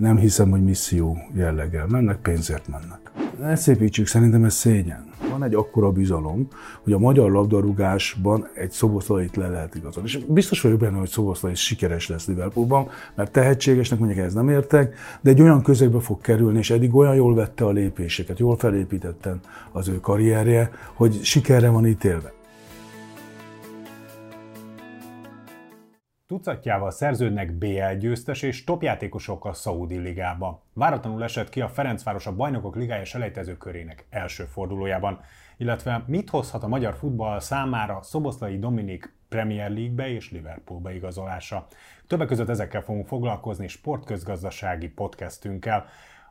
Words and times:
nem 0.00 0.16
hiszem, 0.16 0.50
hogy 0.50 0.64
misszió 0.64 1.18
jelleggel 1.34 1.86
mennek, 1.86 2.16
pénzért 2.16 2.68
mennek. 2.68 2.98
Ne 3.40 3.56
szépítsük, 3.56 4.06
szerintem 4.06 4.44
ez 4.44 4.54
szégyen. 4.54 5.08
Van 5.30 5.42
egy 5.42 5.54
akkora 5.54 5.90
bizalom, 5.90 6.48
hogy 6.82 6.92
a 6.92 6.98
magyar 6.98 7.30
labdarúgásban 7.30 8.48
egy 8.54 8.70
szoboszlait 8.70 9.36
le 9.36 9.48
lehet 9.48 9.74
igazolni. 9.74 10.08
És 10.08 10.18
biztos 10.28 10.60
vagyok 10.60 10.78
benne, 10.78 10.98
hogy 10.98 11.08
szoboszlai 11.08 11.54
sikeres 11.54 12.08
lesz 12.08 12.26
Liverpoolban, 12.26 12.88
mert 13.14 13.32
tehetségesnek 13.32 13.98
mondjuk 13.98 14.24
ez 14.24 14.34
nem 14.34 14.48
értek, 14.48 14.94
de 15.20 15.30
egy 15.30 15.40
olyan 15.40 15.62
közegbe 15.62 16.00
fog 16.00 16.20
kerülni, 16.20 16.58
és 16.58 16.70
eddig 16.70 16.94
olyan 16.94 17.14
jól 17.14 17.34
vette 17.34 17.64
a 17.64 17.70
lépéseket, 17.70 18.38
jól 18.38 18.56
felépítetten 18.56 19.40
az 19.72 19.88
ő 19.88 20.00
karrierje, 20.00 20.70
hogy 20.94 21.18
sikerre 21.22 21.68
van 21.68 21.86
ítélve. 21.86 22.32
Tucatjával 26.30 26.90
szerződnek 26.90 27.52
BL 27.52 27.92
győztes 27.98 28.42
és 28.42 28.64
topjátékosok 28.64 29.44
a 29.44 29.52
Saudi 29.52 29.96
Ligába. 29.96 30.62
Váratlanul 30.72 31.22
esett 31.22 31.48
ki 31.48 31.60
a 31.60 31.68
Ferencváros 31.68 32.26
a 32.26 32.36
Bajnokok 32.36 32.76
Ligája 32.76 33.04
selejtező 33.04 33.56
körének 33.56 34.06
első 34.10 34.44
fordulójában, 34.44 35.20
illetve 35.56 36.04
mit 36.06 36.30
hozhat 36.30 36.62
a 36.62 36.68
magyar 36.68 36.94
futball 36.94 37.40
számára 37.40 38.02
Szoboszlai 38.02 38.58
Dominik 38.58 39.14
Premier 39.28 39.70
League-be 39.70 40.08
és 40.08 40.30
Liverpoolbe 40.30 40.94
igazolása. 40.94 41.66
Többek 42.06 42.26
között 42.26 42.48
ezekkel 42.48 42.82
fogunk 42.82 43.06
foglalkozni 43.06 43.68
sportközgazdasági 43.68 44.88
podcastünkkel, 44.88 45.86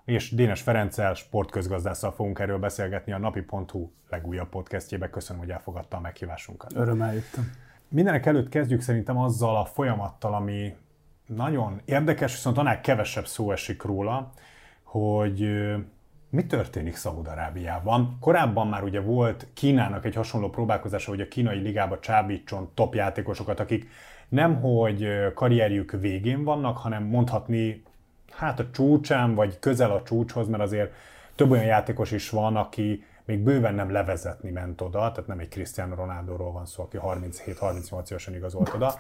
és 0.05 0.31
Dénes 0.31 0.61
Ferenccel, 0.61 1.13
sportközgazdásszal 1.13 2.11
fogunk 2.11 2.39
erről 2.39 2.59
beszélgetni 2.59 3.11
a 3.11 3.17
napi.hu 3.17 3.91
legújabb 4.09 4.49
podcastjébe. 4.49 5.09
Köszönöm, 5.09 5.41
hogy 5.41 5.51
elfogadta 5.51 5.97
a 5.97 5.99
meghívásunkat. 5.99 6.73
Örömmel 6.75 7.13
jöttem. 7.13 7.67
Mindenek 7.91 8.25
előtt 8.25 8.49
kezdjük 8.49 8.81
szerintem 8.81 9.17
azzal 9.17 9.55
a 9.55 9.65
folyamattal, 9.65 10.33
ami 10.33 10.75
nagyon 11.25 11.81
érdekes, 11.85 12.31
viszont 12.31 12.57
annál 12.57 12.81
kevesebb 12.81 13.25
szó 13.25 13.51
esik 13.51 13.83
róla, 13.83 14.31
hogy 14.83 15.49
mi 16.29 16.45
történik 16.45 16.95
Szaúd-Arábiában. 16.95 18.17
Korábban 18.19 18.67
már 18.67 18.83
ugye 18.83 18.99
volt 19.01 19.47
Kínának 19.53 20.05
egy 20.05 20.15
hasonló 20.15 20.49
próbálkozása, 20.49 21.09
hogy 21.09 21.21
a 21.21 21.27
kínai 21.27 21.59
ligába 21.59 21.99
csábítson 21.99 22.69
top 22.73 22.95
játékosokat, 22.95 23.59
akik 23.59 23.89
nemhogy 24.27 25.07
karrierjük 25.33 25.91
végén 25.91 26.43
vannak, 26.43 26.77
hanem 26.77 27.03
mondhatni 27.03 27.83
hát 28.31 28.59
a 28.59 28.69
csúcsán, 28.71 29.35
vagy 29.35 29.59
közel 29.59 29.91
a 29.91 30.03
csúcshoz, 30.03 30.47
mert 30.47 30.63
azért 30.63 30.93
több 31.35 31.51
olyan 31.51 31.65
játékos 31.65 32.11
is 32.11 32.29
van, 32.29 32.55
aki 32.55 33.03
még 33.29 33.39
bőven 33.39 33.75
nem 33.75 33.91
levezetni 33.91 34.49
ment 34.49 34.81
oda, 34.81 34.99
tehát 34.99 35.27
nem 35.27 35.39
egy 35.39 35.49
Cristiano 35.49 35.95
Ronaldo-ról 35.95 36.51
van 36.51 36.65
szó, 36.65 36.83
aki 36.83 36.97
37-38 37.01 38.09
évesen 38.09 38.35
igazolt 38.35 38.73
oda. 38.73 38.93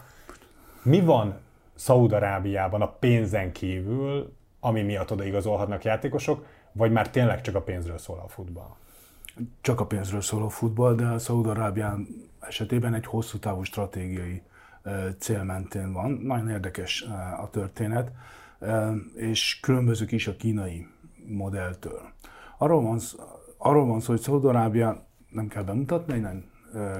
Mi 0.83 1.01
van 1.01 1.39
Szaúd-Arábiában 1.75 2.81
a 2.81 2.87
pénzen 2.87 3.51
kívül, 3.51 4.33
ami 4.59 4.81
miatt 4.81 5.11
oda 5.11 5.23
igazolhatnak 5.23 5.83
játékosok, 5.83 6.45
vagy 6.71 6.91
már 6.91 7.09
tényleg 7.09 7.41
csak 7.41 7.55
a 7.55 7.61
pénzről 7.61 7.97
szól 7.97 8.21
a 8.25 8.27
futball? 8.27 8.75
Csak 9.61 9.79
a 9.79 9.85
pénzről 9.85 10.21
szól 10.21 10.43
a 10.43 10.49
futball, 10.49 10.95
de 10.95 11.05
a 11.05 11.19
Szaúd-Arábián 11.19 12.07
esetében 12.39 12.93
egy 12.93 13.05
hosszú 13.05 13.37
távú 13.37 13.63
stratégiai 13.63 14.41
cél 15.17 15.43
mentén 15.43 15.93
van. 15.93 16.11
Nagyon 16.11 16.49
érdekes 16.49 17.01
a 17.41 17.49
történet, 17.51 18.11
és 19.15 19.59
különbözők 19.61 20.11
is 20.11 20.27
a 20.27 20.35
kínai 20.35 20.87
modelltől. 21.27 22.01
Arról 22.57 22.81
van 22.81 22.99
arról 23.61 23.85
van 23.85 23.99
szó, 23.99 24.11
hogy 24.11 24.21
Szaudarábia 24.21 25.05
nem 25.29 25.47
kell 25.47 25.63
bemutatni, 25.63 26.13
egy 26.13 26.21
nagyon 26.21 26.43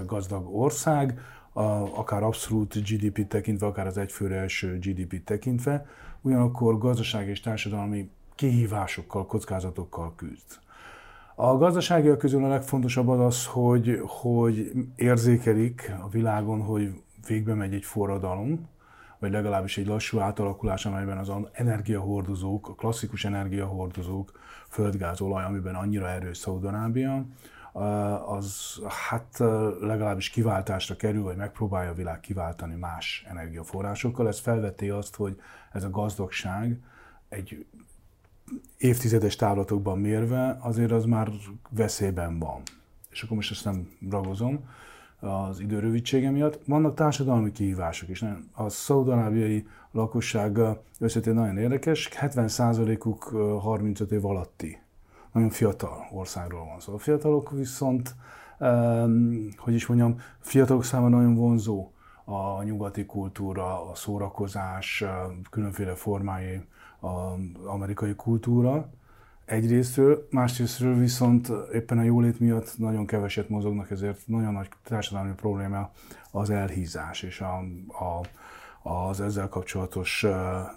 gazdag 0.05 0.55
ország, 0.55 1.19
akár 1.95 2.23
abszolút 2.23 2.73
GDP 2.73 3.27
tekintve, 3.27 3.67
akár 3.67 3.87
az 3.87 3.97
egyfőre 3.97 4.35
első 4.35 4.79
GDP 4.79 5.23
tekintve, 5.23 5.85
ugyanakkor 6.21 6.77
gazdasági 6.77 7.29
és 7.29 7.39
társadalmi 7.39 8.09
kihívásokkal, 8.35 9.25
kockázatokkal 9.25 10.13
küzd. 10.15 10.59
A 11.35 11.57
gazdaságiak 11.57 12.17
közül 12.17 12.43
a 12.43 12.47
legfontosabb 12.47 13.07
az 13.07 13.19
az, 13.19 13.45
hogy, 13.45 13.99
hogy 14.03 14.71
érzékelik 14.95 15.91
a 16.03 16.09
világon, 16.09 16.61
hogy 16.61 17.01
végbe 17.27 17.53
megy 17.53 17.73
egy 17.73 17.83
forradalom, 17.83 18.67
vagy 19.19 19.31
legalábbis 19.31 19.77
egy 19.77 19.87
lassú 19.87 20.19
átalakulás, 20.19 20.85
amelyben 20.85 21.17
az 21.17 21.31
energiahordozók, 21.51 22.67
a 22.67 22.73
klasszikus 22.73 23.25
energiahordozók, 23.25 24.39
földgáz, 24.69 25.21
olaj, 25.21 25.43
amiben 25.43 25.75
annyira 25.75 26.09
erős 26.09 26.37
Szaudarábia, 26.37 27.25
az 28.25 28.79
hát 29.09 29.37
legalábbis 29.79 30.29
kiváltásra 30.29 30.95
kerül, 30.95 31.23
vagy 31.23 31.35
megpróbálja 31.35 31.89
a 31.89 31.93
világ 31.93 32.19
kiváltani 32.19 32.75
más 32.75 33.25
energiaforrásokkal. 33.27 34.27
Ez 34.27 34.39
felveti 34.39 34.89
azt, 34.89 35.15
hogy 35.15 35.41
ez 35.71 35.83
a 35.83 35.89
gazdagság 35.89 36.79
egy 37.29 37.65
évtizedes 38.77 39.35
távlatokban 39.35 39.99
mérve 39.99 40.57
azért 40.61 40.91
az 40.91 41.05
már 41.05 41.31
veszélyben 41.69 42.39
van. 42.39 42.61
És 43.09 43.23
akkor 43.23 43.35
most 43.35 43.51
ezt 43.51 43.65
nem 43.65 43.97
ragozom 44.09 44.69
az 45.19 45.59
idő 45.59 45.79
rövidsége 45.79 46.29
miatt. 46.29 46.59
Vannak 46.65 46.95
társadalmi 46.95 47.51
kihívások 47.51 48.09
is. 48.09 48.23
A 48.53 48.69
szaudarábiai 48.69 49.67
lakosság 49.91 50.59
összetén 50.99 51.33
nagyon 51.33 51.57
érdekes, 51.57 52.09
70%-uk 52.21 53.23
35 53.61 54.11
év 54.11 54.25
alatti. 54.25 54.81
Nagyon 55.31 55.49
fiatal 55.49 56.07
országról 56.11 56.65
van 56.65 56.79
szó. 56.79 56.93
A 56.93 56.97
fiatalok 56.97 57.51
viszont, 57.51 58.15
hogy 59.57 59.73
is 59.73 59.87
mondjam, 59.87 60.15
fiatalok 60.39 60.83
számára 60.83 61.15
nagyon 61.15 61.35
vonzó 61.35 61.91
a 62.23 62.63
nyugati 62.63 63.05
kultúra, 63.05 63.89
a 63.89 63.95
szórakozás, 63.95 65.03
különféle 65.49 65.95
formái, 65.95 66.61
az 66.99 67.65
amerikai 67.65 68.15
kultúra 68.15 68.89
egyrésztről, 69.49 70.27
másrésztről 70.31 70.95
viszont 70.95 71.51
éppen 71.73 71.97
a 71.97 72.03
jólét 72.03 72.39
miatt 72.39 72.77
nagyon 72.77 73.05
keveset 73.05 73.49
mozognak, 73.49 73.91
ezért 73.91 74.19
nagyon 74.25 74.53
nagy 74.53 74.69
társadalmi 74.83 75.33
probléma 75.33 75.91
az 76.31 76.49
elhízás 76.49 77.21
és 77.23 77.41
a, 77.41 77.57
a, 78.03 78.25
az 78.89 79.21
ezzel 79.21 79.49
kapcsolatos 79.49 80.25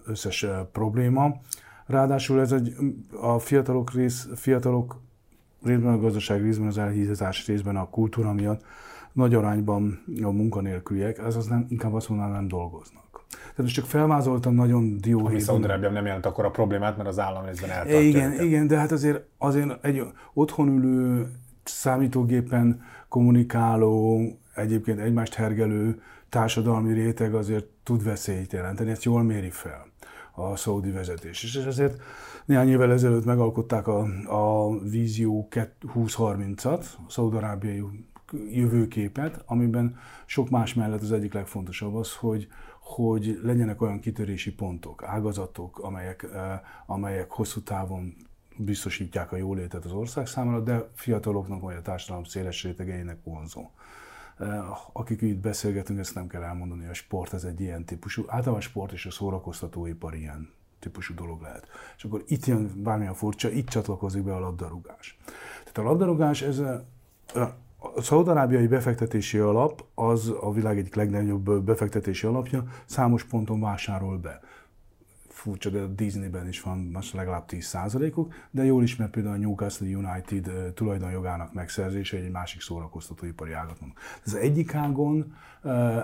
összes 0.07 0.47
probléma. 0.73 1.41
Ráadásul 1.87 2.41
ez 2.41 2.53
egy, 2.53 2.77
a 3.21 3.39
fiatalok, 3.39 3.93
rész, 3.93 4.29
fiatalok 4.35 5.01
részben 5.63 5.93
a 5.93 5.99
gazdaság, 5.99 6.43
részben 6.43 6.67
az 6.67 6.79
elhízás, 6.79 7.47
részben 7.47 7.77
a 7.77 7.89
kultúra 7.89 8.33
miatt 8.33 8.65
nagy 9.13 9.35
arányban 9.35 10.05
a 10.23 10.31
munkanélküliek, 10.31 11.19
ez 11.19 11.37
az 11.37 11.47
nem, 11.47 11.67
inkább 11.69 11.95
azt 11.95 12.09
mondanám, 12.09 12.33
nem 12.33 12.49
dolgoznak. 12.49 13.12
Tehát 13.33 13.57
most 13.57 13.75
csak 13.75 13.85
felvázoltam 13.85 14.55
nagyon 14.55 14.99
dióhéjban. 15.01 15.41
Szaúd-Arábia 15.41 15.91
nem 15.91 16.07
jelent 16.07 16.27
akkor 16.27 16.45
a 16.45 16.51
problémát, 16.51 16.97
mert 16.97 17.09
az 17.09 17.19
állam 17.19 17.45
részben 17.45 17.71
eltartja 17.71 18.01
Igen, 18.01 18.33
őket. 18.33 18.45
igen, 18.45 18.67
de 18.67 18.79
hát 18.79 18.93
azért, 18.93 19.25
azért 19.39 19.85
egy 19.85 20.03
otthon 20.33 20.69
ülő, 20.69 21.31
számítógépen 21.65 22.83
kommunikáló, 23.09 24.21
egyébként 24.55 24.99
egymást 24.99 25.35
hergelő 25.35 26.03
társadalmi 26.29 26.93
réteg 26.93 27.35
azért 27.35 27.67
tud 27.83 28.05
veszélyt 28.05 28.53
jelenteni, 28.53 28.91
ezt 28.91 29.05
jól 29.05 29.23
méri 29.23 29.51
fel 29.51 29.87
a 30.35 30.57
szaudi 30.57 30.91
vezetés. 30.91 31.43
És 31.43 31.55
ezért 31.55 32.01
néhány 32.45 32.69
évvel 32.69 32.93
ezelőtt 32.93 33.25
megalkották 33.25 33.87
a, 33.87 34.07
a 34.27 34.79
Vízió 34.79 35.49
2030-at, 35.51 36.85
a 37.07 37.11
szaudarábiai 37.11 37.83
jövőképet, 38.51 39.43
amiben 39.47 39.97
sok 40.27 40.51
más 40.51 40.75
mellett 40.75 41.03
az 41.03 41.13
egyik 41.13 41.33
legfontosabb 41.33 41.95
az, 41.95 42.15
hogy, 42.15 42.49
hogy 42.93 43.39
legyenek 43.43 43.83
olyan 43.83 44.01
kitörési 44.01 44.55
pontok, 44.55 45.03
ágazatok, 45.03 45.79
amelyek, 45.79 46.23
eh, 46.23 46.61
amelyek 46.87 47.31
hosszú 47.31 47.61
távon 47.61 48.15
biztosítják 48.57 49.33
a 49.33 49.37
jólétet 49.37 49.85
az 49.85 49.93
ország 49.93 50.27
számára, 50.27 50.61
de 50.61 50.89
fiataloknak 50.95 51.61
vagy 51.61 51.77
a 51.77 51.83
társadalom 51.83 52.25
széles 52.25 52.63
rétegeinek 52.63 53.19
vonzó. 53.25 53.71
Eh, 54.39 54.97
akik 54.97 55.21
itt 55.21 55.39
beszélgetünk, 55.39 55.99
ezt 55.99 56.15
nem 56.15 56.27
kell 56.27 56.43
elmondani, 56.43 56.87
a 56.87 56.95
sport 56.95 57.33
ez 57.33 57.45
egy 57.45 57.61
ilyen 57.61 57.85
típusú, 57.85 58.23
általában 58.27 58.61
a 58.61 58.61
sport 58.61 58.93
és 58.93 59.07
a 59.07 59.11
szórakoztatóipar 59.11 60.15
ilyen 60.15 60.51
típusú 60.79 61.15
dolog 61.15 61.43
lehet. 61.43 61.69
És 61.97 62.05
akkor 62.05 62.25
itt 62.27 62.47
jön 62.47 62.83
bármilyen 62.83 63.15
furcsa, 63.15 63.51
itt 63.51 63.69
csatlakozik 63.69 64.23
be 64.23 64.35
a 64.35 64.39
labdarúgás. 64.39 65.19
Tehát 65.59 65.79
a 65.79 65.83
labdarúgás 65.83 66.43
ez 66.43 66.59
a, 66.59 66.85
a 67.35 67.57
szaudarábiai 68.01 68.67
befektetési 68.67 69.39
alap 69.39 69.85
az 69.95 70.33
a 70.41 70.53
világ 70.53 70.79
egyik 70.79 70.95
legnagyobb 70.95 71.65
befektetési 71.65 72.27
alapja, 72.27 72.65
számos 72.85 73.25
ponton 73.25 73.61
vásárol 73.61 74.19
be. 74.19 74.41
Furcsa, 75.29 75.71
de 75.71 75.81
a 75.81 75.87
Disneyben 75.87 76.49
is 76.49 76.61
van 76.61 76.79
most 76.79 77.15
legalább 77.15 77.45
10%-uk, 77.49 78.35
de 78.51 78.65
jól 78.65 78.83
ismert 78.83 79.11
például 79.11 79.35
a 79.35 79.39
Newcastle 79.39 79.87
United 79.87 80.73
tulajdonjogának 80.75 81.53
megszerzése 81.53 82.17
egy 82.17 82.31
másik 82.31 82.61
szórakoztatóipari 82.61 83.53
ágaton. 83.53 83.93
Az 84.25 84.35
egyik 84.35 84.75
ágon 84.75 85.37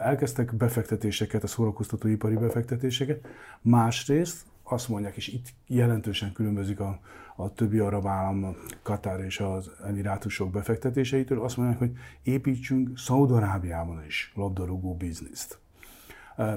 elkezdtek 0.02 0.54
befektetéseket, 0.54 1.42
a 1.42 1.46
szórakoztatóipari 1.46 2.34
befektetéseket, 2.34 3.26
másrészt 3.60 4.46
azt 4.72 4.88
mondják, 4.88 5.16
és 5.16 5.28
itt 5.28 5.46
jelentősen 5.66 6.32
különbözik 6.32 6.80
a, 6.80 7.00
a 7.36 7.52
többi 7.52 7.78
arab 7.78 8.06
állam, 8.06 8.44
a 8.44 8.54
Katár 8.82 9.20
és 9.20 9.40
az 9.40 9.70
Emirátusok 9.86 10.50
befektetéseitől, 10.50 11.42
azt 11.42 11.56
mondják, 11.56 11.78
hogy 11.78 11.92
építsünk 12.22 12.98
Szaudarábiában 12.98 14.04
is 14.06 14.32
labdarúgó 14.34 14.94
bizniszt. 14.94 15.58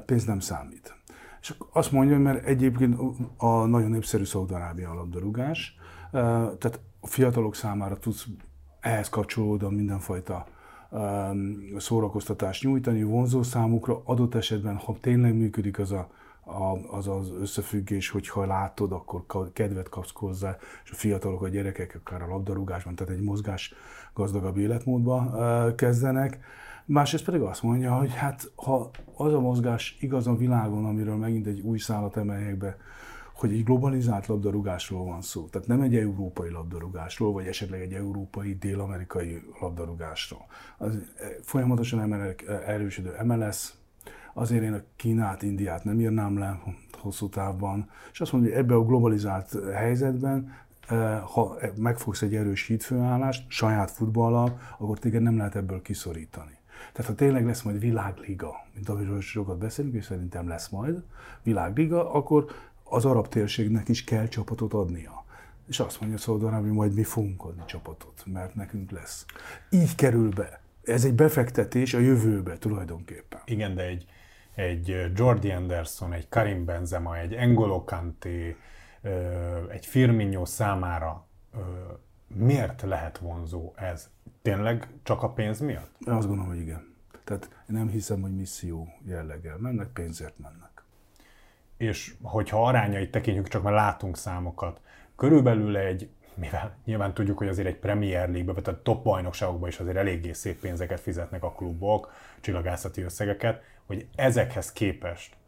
Pénz 0.05 0.25
nem 0.25 0.39
számít. 0.39 0.95
És 1.41 1.53
azt 1.71 1.91
mondja, 1.91 2.19
mert 2.19 2.45
egyébként 2.45 2.97
a 3.37 3.65
nagyon 3.65 3.89
népszerű 3.89 4.23
Szaudarábia 4.23 4.89
a 4.89 4.93
labdarúgás, 4.93 5.75
tehát 6.11 6.79
a 6.99 7.07
fiatalok 7.07 7.55
számára 7.55 7.97
tudsz 7.97 8.27
ehhez 8.79 9.09
kapcsolódóan 9.09 9.73
mindenfajta 9.73 10.47
szórakoztatást 11.77 12.63
nyújtani, 12.63 13.03
vonzó 13.03 13.43
számukra, 13.43 14.01
adott 14.05 14.35
esetben, 14.35 14.75
ha 14.75 14.97
tényleg 15.01 15.35
működik 15.35 15.79
az 15.79 15.91
a, 15.91 16.09
az, 16.89 17.07
az 17.07 17.31
összefüggés, 17.41 18.09
hogy 18.09 18.29
ha 18.29 18.45
látod, 18.45 18.91
akkor 18.91 19.51
kedvet 19.53 19.89
kapsz 19.89 20.11
hozzá, 20.13 20.57
és 20.83 20.91
a 20.91 20.95
fiatalok, 20.95 21.41
a 21.41 21.47
gyerekek 21.47 21.99
akár 22.03 22.21
a 22.21 22.27
labdarúgásban, 22.27 22.95
tehát 22.95 23.13
egy 23.13 23.21
mozgás 23.21 23.73
gazdagabb 24.13 24.57
életmódba 24.57 25.35
kezdenek. 25.75 26.39
Másrészt 26.85 27.23
pedig 27.23 27.41
azt 27.41 27.63
mondja, 27.63 27.93
hogy 27.93 28.13
hát 28.13 28.51
ha 28.55 28.89
az 29.15 29.33
a 29.33 29.39
mozgás 29.39 29.97
igaz 29.99 30.27
a 30.27 30.35
világon, 30.35 30.85
amiről 30.85 31.15
megint 31.15 31.47
egy 31.47 31.59
új 31.59 31.77
szálat 31.77 32.17
emeljek 32.17 32.57
be, 32.57 32.77
hogy 33.41 33.53
egy 33.53 33.63
globalizált 33.63 34.27
labdarúgásról 34.27 35.05
van 35.05 35.21
szó. 35.21 35.45
Tehát 35.45 35.67
nem 35.67 35.81
egy 35.81 35.95
európai 35.95 36.49
labdarúgásról, 36.49 37.31
vagy 37.31 37.45
esetleg 37.45 37.81
egy 37.81 37.93
európai, 37.93 38.55
dél-amerikai 38.55 39.43
labdarúgásról. 39.59 40.45
Az 40.77 40.93
eh, 40.95 41.29
folyamatosan 41.41 42.13
eh, 42.13 42.35
erősödő 42.65 43.15
MLS, 43.23 43.73
azért 44.33 44.63
én 44.63 44.73
a 44.73 44.81
Kínát, 44.95 45.41
Indiát 45.41 45.83
nem 45.83 45.99
írnám 45.99 46.37
le 46.37 46.61
hosszú 46.99 47.29
távban, 47.29 47.89
és 48.11 48.21
azt 48.21 48.31
mondja, 48.31 48.51
hogy 48.51 48.59
ebbe 48.59 48.73
a 48.73 48.85
globalizált 48.85 49.57
helyzetben 49.73 50.53
eh, 50.87 51.21
ha 51.21 51.57
megfogsz 51.75 52.21
egy 52.21 52.35
erős 52.35 52.65
hídfőállást 52.65 53.43
saját 53.47 53.91
futballal, 53.91 54.59
akkor 54.77 54.99
téged 54.99 55.21
nem 55.21 55.37
lehet 55.37 55.55
ebből 55.55 55.81
kiszorítani. 55.81 56.59
Tehát 56.93 57.11
ha 57.11 57.15
tényleg 57.15 57.45
lesz 57.45 57.61
majd 57.61 57.79
világliga, 57.79 58.65
mint 58.73 58.89
amiről 58.89 59.21
sokat 59.21 59.57
beszélünk, 59.57 59.95
és 59.95 60.05
szerintem 60.05 60.47
lesz 60.47 60.69
majd 60.69 61.03
világliga, 61.43 62.13
akkor 62.13 62.45
az 62.83 63.05
arab 63.05 63.27
térségnek 63.27 63.89
is 63.89 64.03
kell 64.03 64.27
csapatot 64.27 64.73
adnia. 64.73 65.25
És 65.67 65.79
azt 65.79 65.99
mondja 65.99 66.17
Szaudarábia, 66.17 66.67
hogy 66.67 66.77
majd 66.77 66.93
mi 66.93 67.03
fogunk 67.03 67.43
adni 67.43 67.61
csapatot, 67.65 68.23
mert 68.25 68.55
nekünk 68.55 68.91
lesz. 68.91 69.25
Így 69.69 69.95
kerül 69.95 70.29
be. 70.29 70.61
Ez 70.83 71.05
egy 71.05 71.13
befektetés 71.13 71.93
a 71.93 71.99
jövőbe 71.99 72.57
tulajdonképpen. 72.57 73.39
Igen, 73.45 73.75
de 73.75 73.83
egy, 73.83 74.05
egy 74.55 75.11
Jordi 75.15 75.51
Anderson, 75.51 76.13
egy 76.13 76.29
Karim 76.29 76.65
Benzema, 76.65 77.17
egy 77.17 77.33
Engolo 77.33 77.83
Kanté, 77.83 78.55
egy 79.69 79.85
Firmino 79.85 80.45
számára 80.45 81.27
miért 82.27 82.81
lehet 82.81 83.17
vonzó 83.17 83.73
ez? 83.75 84.09
Tényleg 84.41 84.87
csak 85.03 85.23
a 85.23 85.29
pénz 85.29 85.59
miatt? 85.59 85.95
Én 86.07 86.13
azt 86.13 86.27
gondolom, 86.27 86.51
hogy 86.51 86.61
igen. 86.61 86.95
Tehát 87.23 87.49
én 87.69 87.75
nem 87.75 87.89
hiszem, 87.89 88.21
hogy 88.21 88.35
misszió 88.35 88.87
jelleggel 89.05 89.57
mennek, 89.57 89.87
pénzért 89.87 90.39
mennek 90.39 90.71
és 91.81 92.13
hogyha 92.21 92.67
arányait 92.67 93.11
tekintjük, 93.11 93.47
csak 93.47 93.63
már 93.63 93.73
látunk 93.73 94.17
számokat, 94.17 94.79
körülbelül 95.15 95.77
egy, 95.77 96.09
mivel 96.33 96.75
nyilván 96.85 97.13
tudjuk, 97.13 97.37
hogy 97.37 97.47
azért 97.47 97.67
egy 97.67 97.75
Premier 97.75 98.29
League-be, 98.29 98.61
tehát 98.61 98.79
top 98.79 99.03
bajnokságokban 99.03 99.69
is 99.69 99.79
azért 99.79 99.97
eléggé 99.97 100.31
szép 100.31 100.59
pénzeket 100.59 100.99
fizetnek 100.99 101.43
a 101.43 101.51
klubok, 101.51 102.13
csillagászati 102.41 103.01
összegeket, 103.01 103.61
hogy 103.85 104.07
ezekhez 104.15 104.71
képest 104.71 105.39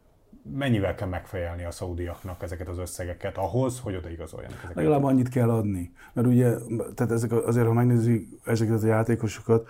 mennyivel 0.52 0.94
kell 0.94 1.08
megfejelni 1.08 1.64
a 1.64 1.70
szaudiaknak 1.70 2.42
ezeket 2.42 2.68
az 2.68 2.78
összegeket 2.78 3.36
ahhoz, 3.36 3.80
hogy 3.80 3.96
odaigazoljanak 3.96 4.56
ezeket? 4.56 4.76
Legalább 4.76 5.04
annyit 5.04 5.28
kell 5.28 5.50
adni. 5.50 5.92
Mert 6.12 6.26
ugye, 6.26 6.54
tehát 6.94 7.12
ezek, 7.12 7.32
azért, 7.32 7.66
ha 7.66 7.72
megnézzük 7.72 8.28
ezeket 8.44 8.82
a 8.82 8.86
játékosokat, 8.86 9.68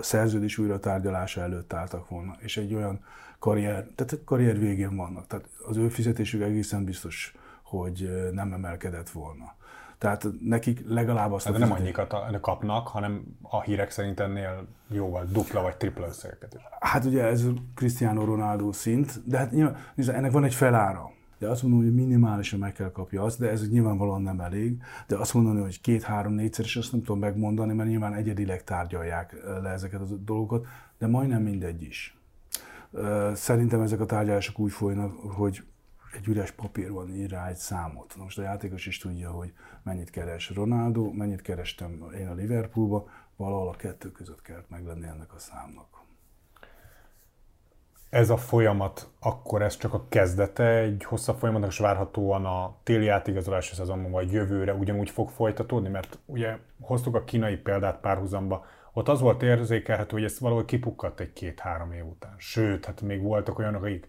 szerződés 0.00 0.58
újra 0.58 0.80
tárgyalása 0.80 1.40
előtt 1.40 1.72
álltak 1.72 2.08
volna. 2.08 2.36
És 2.38 2.56
egy 2.56 2.74
olyan 2.74 3.04
karrier, 3.38 3.86
tehát 3.94 4.24
karrier 4.24 4.58
végén 4.58 4.96
vannak. 4.96 5.26
Tehát 5.26 5.48
az 5.66 5.76
ő 5.76 5.88
fizetésük 5.88 6.42
egészen 6.42 6.84
biztos, 6.84 7.34
hogy 7.62 8.30
nem 8.32 8.52
emelkedett 8.52 9.10
volna. 9.10 9.55
Tehát 9.98 10.26
nekik 10.44 10.82
legalább 10.88 11.32
azt 11.32 11.46
hát 11.46 11.54
a 11.54 11.58
nem 11.58 11.72
annyikat 11.72 12.14
kapnak, 12.40 12.88
hanem 12.88 13.22
a 13.42 13.62
hírek 13.62 13.90
szerint 13.90 14.20
ennél 14.20 14.66
jóval 14.88 15.24
dupla 15.32 15.62
vagy 15.62 15.76
tripla 15.76 16.06
összegeket 16.06 16.54
is. 16.54 16.60
Hát 16.80 17.04
ugye 17.04 17.24
ez 17.24 17.44
Cristiano 17.74 18.24
Ronaldo 18.24 18.72
szint, 18.72 19.28
de 19.28 19.38
hát 19.38 19.50
nyilván, 19.50 19.76
ennek 19.96 20.30
van 20.30 20.44
egy 20.44 20.54
felára. 20.54 21.10
De 21.38 21.48
azt 21.48 21.62
mondom, 21.62 21.80
hogy 21.80 21.94
minimálisan 21.94 22.58
meg 22.58 22.72
kell 22.72 22.90
kapja 22.90 23.22
azt, 23.22 23.38
de 23.38 23.50
ez 23.50 23.70
nyilvánvalóan 23.70 24.22
nem 24.22 24.40
elég. 24.40 24.82
De 25.06 25.16
azt 25.16 25.34
mondani, 25.34 25.60
hogy 25.60 25.80
két-három, 25.80 26.32
négyszer, 26.32 26.64
és 26.64 26.76
azt 26.76 26.92
nem 26.92 27.00
tudom 27.00 27.18
megmondani, 27.18 27.72
mert 27.72 27.88
nyilván 27.88 28.14
egyedileg 28.14 28.64
tárgyalják 28.64 29.36
le 29.62 29.70
ezeket 29.70 30.00
a 30.00 30.04
dolgokat, 30.04 30.66
de 30.98 31.06
majdnem 31.06 31.42
mindegy 31.42 31.82
is. 31.82 32.18
Szerintem 33.34 33.80
ezek 33.80 34.00
a 34.00 34.06
tárgyalások 34.06 34.58
úgy 34.58 34.72
folynak, 34.72 35.12
hogy 35.20 35.62
egy 36.12 36.26
üres 36.26 36.50
papír 36.50 36.90
van, 36.90 37.08
ír 37.08 37.30
rá 37.30 37.48
egy 37.48 37.56
számot. 37.56 38.14
Na 38.16 38.22
most 38.22 38.38
a 38.38 38.42
játékos 38.42 38.86
is 38.86 38.98
tudja, 38.98 39.30
hogy 39.30 39.52
mennyit 39.82 40.10
keres 40.10 40.50
Ronaldo, 40.50 41.10
mennyit 41.12 41.42
kerestem 41.42 42.04
én 42.18 42.28
a 42.28 42.34
Liverpoolba, 42.34 43.08
valahol 43.36 43.68
a 43.68 43.76
kettő 43.76 44.12
között 44.12 44.42
kell 44.42 44.64
meglenni 44.68 45.06
ennek 45.06 45.34
a 45.34 45.38
számnak. 45.38 46.04
Ez 48.10 48.30
a 48.30 48.36
folyamat, 48.36 49.10
akkor 49.20 49.62
ez 49.62 49.76
csak 49.76 49.94
a 49.94 50.06
kezdete 50.08 50.78
egy 50.78 51.04
hosszabb 51.04 51.38
folyamatnak, 51.38 51.70
és 51.70 51.78
várhatóan 51.78 52.44
a 52.44 52.76
téli 52.82 53.08
átigazolási 53.08 53.74
szezonban 53.74 54.10
vagy 54.10 54.32
jövőre 54.32 54.74
ugyanúgy 54.74 55.10
fog 55.10 55.28
folytatódni, 55.28 55.88
mert 55.88 56.18
ugye 56.24 56.58
hoztuk 56.80 57.14
a 57.14 57.24
kínai 57.24 57.56
példát 57.56 58.00
párhuzamba, 58.00 58.66
ott 58.92 59.08
az 59.08 59.20
volt 59.20 59.42
érzékelhető, 59.42 60.16
hogy 60.16 60.24
ez 60.24 60.40
valahogy 60.40 60.64
kipukkadt 60.64 61.20
egy 61.20 61.32
két-három 61.32 61.92
év 61.92 62.06
után. 62.06 62.34
Sőt, 62.38 62.84
hát 62.84 63.00
még 63.00 63.22
voltak 63.22 63.58
olyanok, 63.58 63.82
akik 63.82 64.08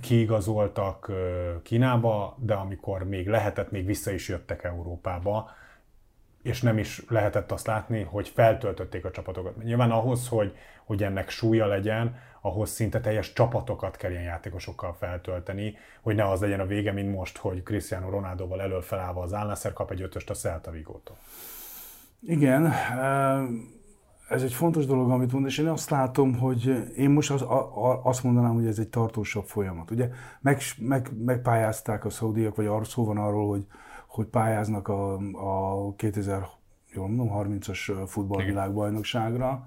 kiigazoltak 0.00 1.12
Kínába, 1.62 2.36
de 2.38 2.54
amikor 2.54 3.04
még 3.04 3.28
lehetett, 3.28 3.70
még 3.70 3.86
vissza 3.86 4.10
is 4.10 4.28
jöttek 4.28 4.64
Európába, 4.64 5.50
és 6.42 6.62
nem 6.62 6.78
is 6.78 7.02
lehetett 7.08 7.52
azt 7.52 7.66
látni, 7.66 8.02
hogy 8.02 8.28
feltöltötték 8.28 9.04
a 9.04 9.10
csapatokat. 9.10 9.62
Nyilván 9.62 9.90
ahhoz, 9.90 10.28
hogy, 10.28 10.56
hogy 10.84 11.02
ennek 11.02 11.28
súlya 11.28 11.66
legyen, 11.66 12.16
ahhoz 12.40 12.70
szinte 12.70 13.00
teljes 13.00 13.32
csapatokat 13.32 13.96
kell 13.96 14.10
ilyen 14.10 14.22
játékosokkal 14.22 14.92
feltölteni, 14.98 15.76
hogy 16.00 16.14
ne 16.14 16.28
az 16.28 16.40
legyen 16.40 16.60
a 16.60 16.66
vége, 16.66 16.92
mint 16.92 17.14
most, 17.14 17.36
hogy 17.36 17.62
Cristiano 17.62 18.10
Ronaldoval 18.10 18.60
elől 18.60 18.82
felállva 18.82 19.22
az 19.22 19.32
Al 19.32 19.56
kap 19.74 19.90
egy 19.90 20.02
ötöst 20.02 20.30
a 20.30 20.34
Celta 20.34 20.70
Vigótól. 20.70 21.16
Igen, 22.20 22.72
ez 24.28 24.42
egy 24.42 24.52
fontos 24.52 24.86
dolog, 24.86 25.10
amit 25.10 25.32
mond, 25.32 25.46
és 25.46 25.58
én 25.58 25.66
azt 25.66 25.90
látom, 25.90 26.38
hogy 26.38 26.90
én 26.96 27.10
most 27.10 27.30
az, 27.30 27.42
a, 27.42 28.00
azt 28.04 28.22
mondanám, 28.22 28.54
hogy 28.54 28.66
ez 28.66 28.78
egy 28.78 28.88
tartósabb 28.88 29.44
folyamat. 29.44 29.90
Ugye 29.90 30.10
meg, 30.40 30.60
meg, 30.78 31.10
megpályázták 31.24 32.04
a 32.04 32.10
szaudiak, 32.10 32.56
vagy 32.56 32.66
arról 32.66 32.84
szó 32.84 33.04
van 33.04 33.18
arról, 33.18 33.48
hogy, 33.48 33.66
hogy 34.06 34.26
pályáznak 34.26 34.88
a, 34.88 35.12
a 35.32 35.94
2030-as 35.96 38.04
futballvilágbajnokságra 38.06 39.64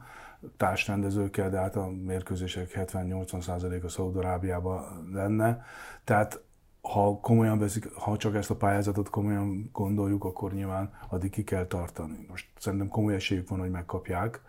társrendezőkkel, 0.58 1.50
de 1.50 1.58
hát 1.58 1.76
a 1.76 1.90
mérkőzések 2.06 2.72
70-80%-a 2.76 3.88
Szaudarábiában 3.88 5.10
lenne. 5.14 5.64
Tehát 6.04 6.44
ha 6.82 7.20
komolyan 7.22 7.60
veszik, 7.60 7.94
ha 7.94 8.18
csak 8.18 8.36
ezt 8.36 8.50
a 8.50 8.56
pályázatot 8.56 9.10
komolyan 9.10 9.70
gondoljuk, 9.74 10.24
akkor 10.24 10.54
nyilván 10.54 10.94
addig 11.10 11.30
ki 11.30 11.44
kell 11.44 11.66
tartani. 11.66 12.26
Most 12.30 12.48
szerintem 12.60 12.88
komoly 12.88 13.14
esélyük 13.14 13.50
van, 13.50 13.60
hogy 13.60 13.72
megkapják, 13.72 14.42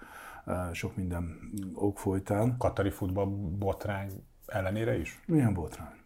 eh, 0.45 0.55
sok 0.73 0.97
minden 0.97 1.39
ok 1.75 1.99
folytán. 1.99 2.57
Katari 2.59 2.91
futball 2.91 3.27
botrány 3.59 4.11
ellenére 4.47 4.99
is? 4.99 5.21
Milyen 5.27 5.55
botrány? 5.55 6.01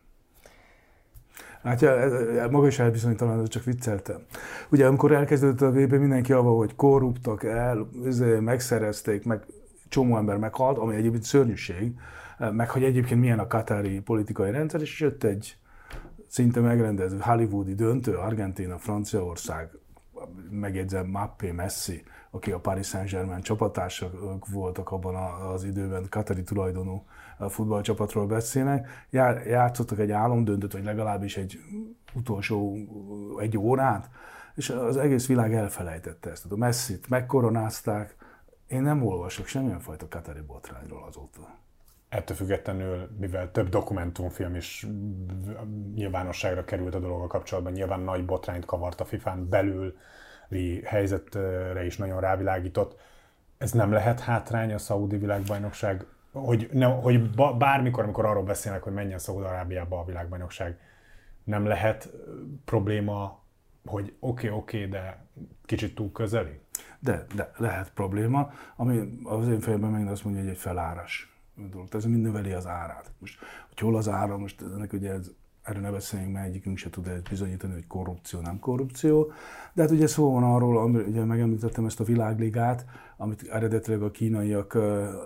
Látja, 1.62 2.48
maga 2.50 2.66
is 2.66 2.78
elbizonytalan, 2.78 3.44
csak 3.44 3.64
vicceltem. 3.64 4.20
Ugye 4.70 4.86
amikor 4.86 5.12
elkezdődött 5.12 5.60
a 5.60 5.70
VB, 5.70 5.92
mindenki 5.92 6.32
avva, 6.32 6.50
hogy 6.50 6.74
korruptak 6.74 7.44
el, 7.44 7.88
izé, 8.04 8.38
megszerezték, 8.38 9.24
meg 9.24 9.44
csomó 9.88 10.16
ember 10.16 10.36
meghalt, 10.36 10.78
ami 10.78 10.94
egyébként 10.94 11.22
szörnyűség, 11.22 11.92
eh, 12.38 12.52
meg 12.52 12.70
hogy 12.70 12.84
egyébként 12.84 13.20
milyen 13.20 13.38
a 13.38 13.46
katári 13.46 14.00
politikai 14.00 14.50
rendszer, 14.50 14.80
és 14.80 15.00
jött 15.00 15.24
egy 15.24 15.56
szinte 16.36 16.60
megrendező 16.60 17.18
hollywoodi 17.20 17.74
döntő, 17.74 18.16
Argentina, 18.16 18.78
Franciaország, 18.78 19.70
megjegyzem 20.50 21.06
Mappé, 21.06 21.50
Messi, 21.50 22.02
aki 22.30 22.50
a 22.50 22.58
Paris 22.58 22.86
Saint-Germain 22.86 23.42
csapatársak 23.42 24.46
voltak 24.48 24.90
abban 24.90 25.14
az 25.52 25.64
időben, 25.64 26.06
Katari 26.10 26.42
tulajdonú 26.42 27.04
futballcsapatról 27.48 28.26
beszélnek, 28.26 29.06
játszottak 29.46 29.98
egy 29.98 30.10
álomdöntőt, 30.10 30.72
vagy 30.72 30.84
legalábbis 30.84 31.36
egy 31.36 31.58
utolsó 32.14 32.76
egy 33.38 33.58
órát, 33.58 34.10
és 34.54 34.70
az 34.70 34.96
egész 34.96 35.26
világ 35.26 35.54
elfelejtette 35.54 36.30
ezt. 36.30 36.52
A 36.52 36.56
Messi-t 36.56 37.08
megkoronázták, 37.08 38.16
én 38.66 38.82
nem 38.82 39.06
olvasok 39.06 39.46
semmilyen 39.46 39.80
fajta 39.80 40.08
Katari 40.08 40.40
botrányról 40.40 41.04
azóta. 41.08 41.65
Ettől 42.16 42.36
függetlenül, 42.36 43.08
mivel 43.18 43.50
több 43.50 43.68
dokumentumfilm 43.68 44.54
is 44.54 44.86
nyilvánosságra 45.94 46.64
került 46.64 46.94
a 46.94 46.98
dologgal 46.98 47.26
kapcsolatban, 47.26 47.72
nyilván 47.72 48.00
nagy 48.00 48.24
botrányt 48.24 48.64
kavart 48.64 49.00
a 49.00 49.04
FIFA-n 49.04 49.48
belüli 49.48 50.82
helyzetre 50.84 51.84
is 51.84 51.96
nagyon 51.96 52.20
rávilágított. 52.20 53.00
Ez 53.58 53.72
nem 53.72 53.92
lehet 53.92 54.20
hátrány 54.20 54.72
a 54.72 54.78
szaudi 54.78 55.16
világbajnokság 55.16 56.06
hogy, 56.32 56.68
ne, 56.72 56.86
hogy 56.86 57.30
bármikor, 57.58 58.04
amikor 58.04 58.24
arról 58.24 58.42
beszélnek, 58.42 58.82
hogy 58.82 58.92
menjen 58.92 59.18
Szaúd-Arábiába 59.18 59.98
a 59.98 60.04
világbajnokság, 60.04 60.78
nem 61.44 61.66
lehet 61.66 62.10
probléma, 62.64 63.42
hogy 63.84 64.14
oké, 64.20 64.46
okay, 64.48 64.58
oké, 64.58 64.76
okay, 64.78 64.90
de 64.90 65.24
kicsit 65.64 65.94
túl 65.94 66.12
közeli? 66.12 66.60
De, 66.98 67.26
de 67.34 67.50
lehet 67.56 67.92
probléma, 67.92 68.50
ami 68.76 69.18
az 69.24 69.48
én 69.48 69.60
fejemben 69.60 69.90
meg 69.90 70.08
azt 70.08 70.24
mondja, 70.24 70.42
hogy 70.42 70.50
egy 70.50 70.58
feláras 70.58 71.35
dolog. 71.70 71.88
Ez 71.90 72.04
mind 72.04 72.22
növeli 72.22 72.52
az 72.52 72.66
árát. 72.66 73.12
Most, 73.18 73.38
hogy 73.68 73.78
hol 73.78 73.96
az 73.96 74.08
ára, 74.08 74.38
most 74.38 74.62
ennek 74.62 74.92
ugye 74.92 75.10
ez 75.10 75.30
erről 75.66 75.82
ne 75.82 75.90
beszéljünk, 75.90 76.32
mert 76.32 76.46
egyikünk 76.46 76.78
se 76.78 76.90
tud 76.90 77.22
bizonyítani, 77.30 77.72
hogy 77.72 77.86
korrupció, 77.86 78.40
nem 78.40 78.58
korrupció. 78.58 79.32
De 79.72 79.82
hát 79.82 79.90
ugye 79.90 80.06
szó 80.06 80.32
van 80.32 80.42
arról, 80.42 80.78
ami, 80.78 81.02
ugye 81.02 81.24
megemlítettem 81.24 81.84
ezt 81.86 82.00
a 82.00 82.04
világligát, 82.04 82.84
amit 83.16 83.42
eredetileg 83.42 84.02
a 84.02 84.10
kínaiak 84.10 84.74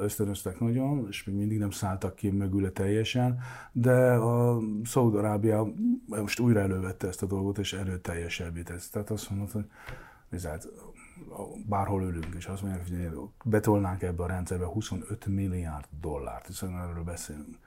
ösztönöztek 0.01 0.61
nagyon, 0.61 1.07
és 1.09 1.25
még 1.25 1.37
mindig 1.37 1.59
nem 1.59 1.71
szálltak 1.71 2.15
ki 2.15 2.31
mögüle 2.31 2.71
teljesen, 2.71 3.39
de 3.73 4.13
a 4.13 4.59
Szaúd-Arábia 4.85 5.73
most 6.07 6.39
újra 6.39 6.61
elővette 6.61 7.07
ezt 7.07 7.23
a 7.23 7.27
dolgot, 7.27 7.59
és 7.59 7.73
erőteljesebbé 7.73 8.63
tesz. 8.63 8.91
Tehát 8.91 9.11
azt 9.11 9.31
mondod, 9.31 9.51
hogy 9.51 9.65
nézd, 10.29 10.49
bárhol 11.69 12.03
ülünk, 12.03 12.35
és 12.37 12.47
azt 12.47 12.63
mondják, 12.63 12.89
hogy 12.89 13.29
betolnánk 13.45 14.03
ebbe 14.03 14.23
a 14.23 14.27
rendszerbe 14.27 14.65
25 14.65 15.27
milliárd 15.27 15.87
dollárt, 16.01 16.47
hiszen 16.47 16.79
erről 16.79 17.05
beszélünk 17.05 17.59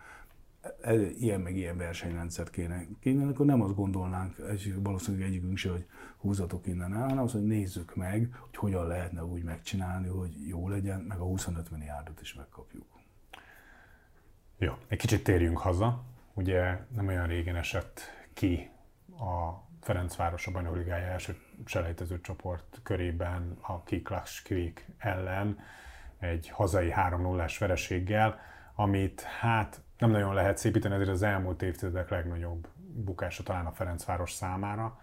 ilyen 1.20 1.42
meg 1.42 1.56
ilyen 1.56 1.78
versenyrendszert 1.78 2.50
kéne 2.50 2.86
kéne, 3.00 3.28
akkor 3.28 3.46
nem 3.46 3.62
azt 3.62 3.76
gondolnánk, 3.76 4.38
egy, 4.50 4.82
valószínűleg 4.84 5.28
egyikünk 5.28 5.58
se, 5.58 5.70
hogy 5.70 5.86
húzatok 6.18 6.68
innen 6.68 6.94
el, 6.94 7.08
hanem 7.08 7.24
azt, 7.24 7.34
hogy 7.34 7.44
nézzük 7.44 7.96
meg, 7.96 8.36
hogy 8.40 8.56
hogyan 8.56 8.88
lehetne 8.88 9.24
úgy 9.24 9.44
megcsinálni, 9.44 10.08
hogy 10.08 10.48
jó 10.48 10.70
legyen, 10.70 11.00
meg 11.00 11.20
a 11.20 11.24
25 11.24 11.72
milliárdot 11.72 12.22
is 12.22 12.34
megkapjuk. 12.34 12.86
Jó, 14.58 14.74
egy 14.88 14.98
kicsit 14.98 15.24
térjünk 15.24 15.58
haza. 15.58 16.04
Ugye 16.34 16.80
nem 16.96 17.08
olyan 17.08 17.28
régen 17.28 17.56
esett 17.56 18.02
ki 18.34 18.70
a 19.10 19.64
Ferencváros 19.84 20.48
a 20.48 20.52
Bajnokligája 20.52 21.06
első 21.06 21.38
selejtező 21.66 22.22
csoport 22.22 22.80
körében 22.84 23.58
a 23.62 23.84
Kiklakskvik 23.84 24.88
ellen 24.98 25.60
egy 26.20 26.50
hazai 26.50 26.94
3-0-es 26.96 27.56
vereséggel, 27.60 28.40
amit 28.76 29.22
hát 29.22 29.82
nem 29.98 30.10
nagyon 30.10 30.34
lehet 30.34 30.58
szépíteni, 30.58 30.94
ezért 30.94 31.10
az 31.10 31.22
elmúlt 31.22 31.62
évtizedek 31.62 32.10
legnagyobb 32.10 32.68
bukása 32.78 33.44
talán 33.44 33.66
a 33.66 33.72
Ferencváros 33.72 34.32
számára. 34.32 35.00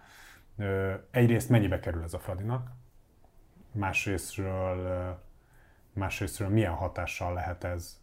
Egyrészt 1.11 1.49
mennyibe 1.49 1.79
kerül 1.79 2.03
ez 2.03 2.13
a 2.13 2.19
Fradinak, 2.19 2.71
másrésztről, 3.71 5.19
másrésztről 5.93 6.49
milyen 6.49 6.73
hatással 6.73 7.33
lehet 7.33 7.63
ez 7.63 7.99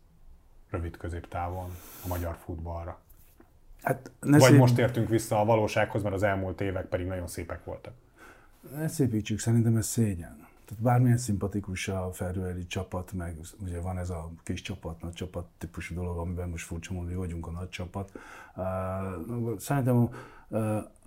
rövid 0.70 0.96
középtávon 0.96 1.70
a 2.04 2.08
magyar 2.08 2.36
futballra? 2.36 3.00
Hát 3.82 4.10
ne 4.20 4.38
Vagy 4.38 4.50
szép... 4.50 4.58
most 4.58 4.78
értünk 4.78 5.08
vissza 5.08 5.40
a 5.40 5.44
valósághoz, 5.44 6.02
mert 6.02 6.14
az 6.14 6.22
elmúlt 6.22 6.60
évek 6.60 6.86
pedig 6.86 7.06
nagyon 7.06 7.26
szépek 7.26 7.64
voltak. 7.64 7.92
Ne 8.76 8.88
szépítsük, 8.88 9.38
szerintem 9.38 9.76
ez 9.76 9.86
szégyen. 9.86 10.46
Tehát 10.68 10.82
bármilyen 10.82 11.16
szimpatikus 11.16 11.88
a 11.88 12.10
Ferőeri 12.12 12.66
csapat, 12.66 13.12
meg 13.12 13.36
ugye 13.62 13.80
van 13.80 13.98
ez 13.98 14.10
a 14.10 14.30
kis 14.42 14.62
csapat, 14.62 15.02
nagy 15.02 15.12
csapat 15.12 15.46
típusú 15.58 15.94
dolog, 15.94 16.18
amiben 16.18 16.48
most 16.48 16.66
furcsa 16.66 16.92
mondani, 16.92 17.14
hogy 17.14 17.24
vagyunk 17.24 17.46
a 17.46 17.50
nagy 17.50 17.68
csapat. 17.68 18.12
Uh, 18.56 19.58
szerintem 19.58 19.96
uh, 20.02 20.10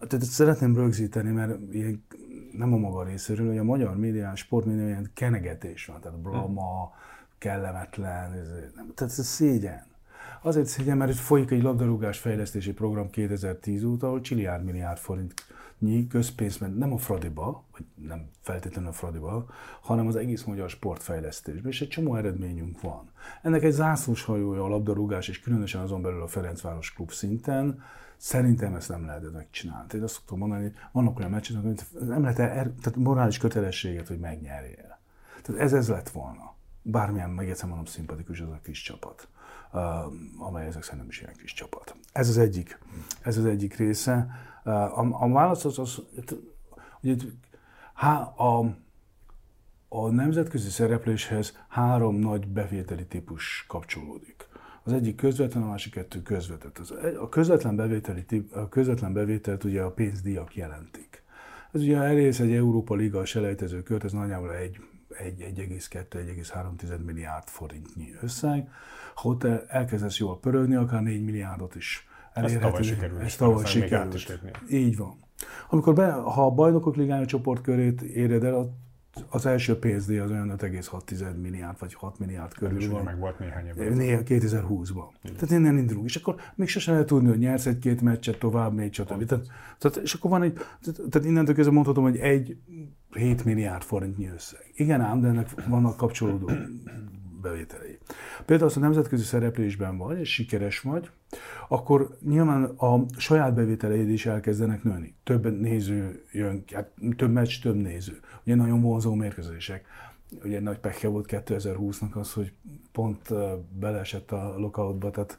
tehát 0.07 0.21
szeretném 0.21 0.75
rögzíteni, 0.75 1.31
mert 1.31 1.73
ilyen, 1.73 2.03
nem 2.51 2.73
a 2.73 2.77
maga 2.77 3.03
részéről, 3.03 3.47
hogy 3.47 3.57
a 3.57 3.63
magyar 3.63 3.97
médián, 3.97 4.35
sportmédián 4.35 4.87
ilyen 4.87 5.11
kenegetés 5.13 5.85
van, 5.85 6.01
tehát 6.01 6.19
blama, 6.19 6.93
kellemetlen, 7.37 8.33
ez, 8.33 8.47
nem, 8.75 8.91
tehát 8.95 9.17
ez 9.17 9.25
szégyen. 9.25 9.85
Azért 10.41 10.65
szégyen, 10.65 10.97
mert 10.97 11.15
folyik 11.15 11.51
egy 11.51 11.61
labdarúgás 11.61 12.17
fejlesztési 12.17 12.73
program 12.73 13.09
2010 13.09 13.83
óta, 13.83 14.07
ahol 14.07 14.21
csiliárd 14.21 14.63
milliárd 14.63 14.97
forint 14.97 15.33
nyi 15.79 16.07
közpénz 16.07 16.57
ment 16.57 16.77
nem 16.77 16.93
a 16.93 16.97
Fradiba, 16.97 17.63
vagy 17.71 17.85
nem 18.07 18.29
feltétlenül 18.41 18.89
a 18.89 18.93
Fradiba, 18.93 19.45
hanem 19.81 20.07
az 20.07 20.15
egész 20.15 20.43
magyar 20.43 20.69
sportfejlesztésbe, 20.69 21.69
és 21.69 21.81
egy 21.81 21.87
csomó 21.87 22.15
eredményünk 22.15 22.81
van. 22.81 23.09
Ennek 23.41 23.63
egy 23.63 23.71
zászlós 23.71 24.23
hajója 24.23 24.63
a 24.63 24.67
labdarúgás, 24.67 25.27
és 25.27 25.39
különösen 25.39 25.81
azon 25.81 26.01
belül 26.01 26.21
a 26.21 26.27
Ferencváros 26.27 26.93
klub 26.93 27.11
szinten, 27.11 27.81
Szerintem 28.21 28.75
ezt 28.75 28.89
nem 28.89 29.05
lehet 29.05 29.31
megcsinálni. 29.31 29.87
Én 29.93 30.03
azt 30.03 30.13
szoktam 30.13 30.37
mondani, 30.37 30.61
hogy 30.61 30.73
vannak 30.91 31.19
olyan 31.19 31.31
meccsek, 31.31 31.57
amit 31.57 31.85
nem 32.07 32.21
lehet 32.21 32.39
er, 32.39 32.71
tehát 32.81 32.95
morális 32.95 33.37
kötelességet, 33.37 34.07
hogy 34.07 34.19
megnyerjél. 34.19 34.99
Tehát 35.41 35.61
ez 35.61 35.73
ez 35.73 35.89
lett 35.89 36.09
volna. 36.09 36.55
Bármilyen, 36.81 37.29
meg 37.29 37.49
egyszer 37.49 37.67
mondom, 37.67 37.85
szimpatikus 37.85 38.39
az 38.39 38.49
a 38.49 38.59
kis 38.63 38.81
csapat, 38.81 39.27
amely 40.37 40.65
ezek 40.65 40.83
szerint 40.83 41.01
nem 41.01 41.09
is 41.09 41.21
ilyen 41.21 41.33
kis 41.33 41.53
csapat. 41.53 41.95
Ez 42.11 42.29
az 42.29 42.37
egyik, 42.37 42.79
ez 43.21 43.37
az 43.37 43.45
egyik 43.45 43.75
része. 43.75 44.27
A, 44.63 45.23
a 45.23 45.29
válasz 45.29 45.65
az, 45.65 45.79
az 45.79 46.01
hogy 47.01 47.33
há, 47.93 48.21
a, 48.21 48.75
a 49.89 50.09
nemzetközi 50.09 50.69
szerepléshez 50.69 51.57
három 51.67 52.15
nagy 52.15 52.47
bevételi 52.47 53.05
típus 53.05 53.65
kapcsolódik. 53.67 54.47
Az 54.83 54.93
egyik 54.93 55.15
közvetlen, 55.15 55.63
a 55.63 55.67
másik 55.67 55.93
kettő 55.93 56.21
közvetett. 56.21 56.77
Az, 56.77 56.93
a 57.19 57.29
közvetlen, 57.29 57.75
bevételi, 57.75 58.25
a 58.51 58.69
közvetlen 58.69 59.13
bevételt 59.13 59.63
ugye 59.63 59.81
a 59.81 59.91
pénzdíjak 59.91 60.55
jelentik. 60.55 61.23
Ez 61.71 61.81
ugye 61.81 61.97
elész 61.97 62.39
egy 62.39 62.53
Európa 62.53 62.95
Liga 62.95 63.25
selejtező 63.25 63.83
kört, 63.83 64.03
ez 64.03 64.11
nagyjából 64.11 64.55
egy 64.55 64.79
1,2-1,3 65.23 67.03
milliárd 67.05 67.47
forintnyi 67.47 68.13
összeg. 68.21 68.69
Ha 69.15 69.29
ott 69.29 69.43
elkezdesz 69.67 70.17
jól 70.17 70.39
pörögni, 70.39 70.75
akár 70.75 71.01
4 71.01 71.23
milliárdot 71.23 71.75
is 71.75 72.07
elérhető. 72.33 72.65
Ez 72.65 72.71
tavaly 72.71 72.83
sikerült. 72.83 73.21
Ez 73.21 73.35
tavaly 73.35 73.65
sikerült. 73.65 74.27
Így 74.69 74.97
van. 74.97 75.19
Amikor 75.69 75.93
be, 75.93 76.11
ha 76.11 76.45
a 76.45 76.51
bajnokok 76.51 76.95
ligája 76.95 77.25
körét 77.61 78.01
éred 78.01 78.43
el, 78.43 78.77
az 79.29 79.45
első 79.45 79.79
pénzdíj 79.79 80.19
az 80.19 80.31
olyan 80.31 80.53
5,6 80.57 81.41
milliárd 81.41 81.79
vagy 81.79 81.93
6 81.93 82.19
milliárd 82.19 82.53
körül 82.53 82.79
van. 82.79 82.89
van. 82.89 83.03
meg 83.03 83.19
volt 83.19 83.39
néhány 83.39 83.65
évben. 83.65 84.23
2020-ban. 84.25 85.05
Tehát 85.21 85.51
innen 85.51 85.77
indulunk. 85.77 86.05
És 86.05 86.15
akkor 86.15 86.35
még 86.55 86.67
sosem 86.67 86.93
lehet 86.93 87.07
tudni, 87.07 87.29
hogy 87.29 87.39
nyersz 87.39 87.65
egy-két 87.65 88.01
meccset 88.01 88.39
tovább, 88.39 88.73
még 88.73 88.93
stb. 88.93 89.25
Tehát, 89.25 89.45
tehát, 89.77 89.97
és 89.97 90.13
akkor 90.13 90.29
van 90.31 90.43
egy, 90.43 90.53
tehát 91.09 91.27
innentől 91.27 91.55
kezdve 91.55 91.73
mondhatom, 91.73 92.03
hogy 92.03 92.17
egy 92.17 92.57
7 93.11 93.45
milliárd 93.45 93.83
forintnyi 93.83 94.27
összeg. 94.27 94.71
Igen 94.73 95.01
ám, 95.01 95.21
de 95.21 95.27
ennek 95.27 95.67
vannak 95.67 95.97
kapcsolódó 95.97 96.49
bevételei. 97.41 97.97
Például 98.45 98.69
az 98.69 98.77
a 98.77 98.79
nemzetközi 98.79 99.23
szereplésben 99.23 99.97
vagy, 99.97 100.19
és 100.19 100.33
sikeres 100.33 100.79
vagy, 100.79 101.09
akkor 101.67 102.17
nyilván 102.25 102.63
a 102.63 103.05
saját 103.17 103.53
bevételeid 103.53 104.09
is 104.09 104.25
elkezdenek 104.25 104.83
nőni. 104.83 105.15
Több 105.23 105.59
néző 105.59 106.25
jön, 106.31 106.63
hát 106.73 106.91
több 107.15 107.31
meccs, 107.31 107.61
több 107.61 107.75
néző. 107.75 108.19
Ugye 108.45 108.55
nagyon 108.55 108.81
vonzó 108.81 109.13
mérkőzések. 109.13 109.85
Ugye 110.43 110.59
nagy 110.59 110.79
pekje 110.79 111.09
volt 111.09 111.25
2020-nak 111.29 112.11
az, 112.11 112.33
hogy 112.33 112.53
pont 112.91 113.33
beleesett 113.79 114.31
a 114.31 114.53
lockoutba, 114.57 115.11
tehát 115.11 115.37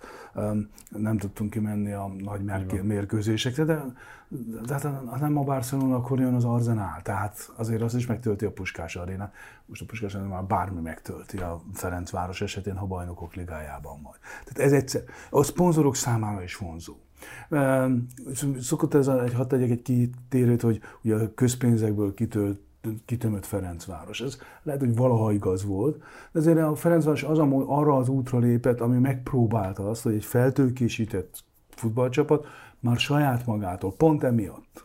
nem 0.88 1.18
tudtunk 1.18 1.50
kimenni 1.50 1.92
a 1.92 2.12
nagy 2.18 2.42
mérkőzésekre, 2.82 3.64
de, 3.64 3.84
de 4.66 4.72
hát 4.72 5.20
nem 5.20 5.38
a 5.38 5.42
Barcelona, 5.42 5.96
akkor 5.96 6.20
jön 6.20 6.34
az 6.34 6.44
Arzenál, 6.44 7.02
tehát 7.02 7.52
azért 7.56 7.82
az 7.82 7.94
is 7.94 8.06
megtölti 8.06 8.44
a 8.44 8.52
Puskás 8.52 8.96
arénát. 8.96 9.34
Most 9.66 9.82
a 9.82 9.84
Puskás 9.84 10.14
arénát 10.14 10.32
már 10.32 10.44
bármi 10.44 10.80
megtölti 10.80 11.38
a 11.38 11.62
Ferencváros 11.72 12.40
esetén, 12.40 12.76
ha 12.76 12.87
bajnokok 12.87 13.34
ligájában 13.34 14.00
majd. 14.00 14.18
Tehát 14.44 14.72
ez 14.72 14.72
egyszer, 14.72 15.02
a 15.30 15.42
szponzorok 15.42 15.96
számára 15.96 16.42
is 16.42 16.56
vonzó. 16.56 16.96
Szokott 18.61 18.94
ez, 18.94 19.08
egy, 19.08 19.34
hadd 19.34 19.49
tegyek 19.49 19.70
egy 19.70 19.82
kitérőt, 19.82 20.61
hogy 20.61 20.80
ugye 21.02 21.14
a 21.14 21.34
közpénzekből 21.34 22.14
kitölt 22.14 22.61
kitömött 23.04 23.46
Ferencváros. 23.46 24.20
Ez 24.20 24.38
lehet, 24.62 24.80
hogy 24.80 24.96
valaha 24.96 25.32
igaz 25.32 25.64
volt, 25.64 26.02
de 26.32 26.38
azért 26.38 26.58
a 26.58 26.74
Ferencváros 26.74 27.22
az, 27.22 27.38
arra 27.66 27.96
az 27.96 28.08
útra 28.08 28.38
lépett, 28.38 28.80
ami 28.80 28.98
megpróbálta 28.98 29.90
azt, 29.90 30.02
hogy 30.02 30.14
egy 30.14 30.24
feltőkésített 30.24 31.44
futballcsapat 31.68 32.46
már 32.80 32.96
saját 32.96 33.46
magától, 33.46 33.92
pont 33.92 34.22
emiatt, 34.22 34.84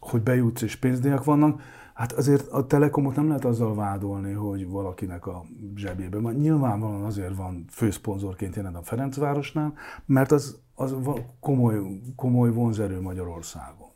hogy 0.00 0.22
bejutsz 0.22 0.62
és 0.62 0.76
pénzdíjak 0.76 1.24
vannak, 1.24 1.60
hát 1.94 2.12
azért 2.12 2.48
a 2.48 2.66
Telekomot 2.66 3.16
nem 3.16 3.26
lehet 3.26 3.44
azzal 3.44 3.74
vádolni, 3.74 4.32
hogy 4.32 4.68
valakinek 4.68 5.26
a 5.26 5.44
zsebében 5.74 6.22
van. 6.22 6.34
Nyilvánvalóan 6.34 7.04
azért 7.04 7.36
van 7.36 7.64
főszponzorként 7.70 8.56
jelen 8.56 8.74
a 8.74 8.82
Ferencvárosnál, 8.82 9.72
mert 10.06 10.32
az, 10.32 10.58
az 10.74 10.94
komoly, 11.40 11.80
komoly 12.16 12.50
vonzerő 12.50 13.00
Magyarországon. 13.00 13.92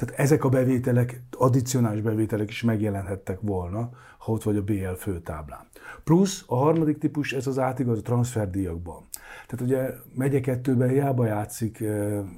Tehát 0.00 0.18
ezek 0.18 0.44
a 0.44 0.48
bevételek, 0.48 1.22
addicionális 1.30 2.02
bevételek 2.02 2.50
is 2.50 2.62
megjelenhettek 2.62 3.40
volna, 3.40 3.90
ha 4.18 4.32
ott 4.32 4.42
vagy 4.42 4.56
a 4.56 4.62
BL 4.62 4.92
főtáblán. 4.98 5.66
Plusz 6.04 6.44
a 6.46 6.56
harmadik 6.56 6.98
típus, 6.98 7.32
ez 7.32 7.46
az 7.46 7.58
átigaz 7.58 7.98
a 7.98 8.02
transferdíjakban. 8.02 9.08
Tehát 9.46 9.66
ugye 9.66 9.90
megye 10.14 10.40
kettőben 10.40 10.88
hiába 10.88 11.26
játszik 11.26 11.84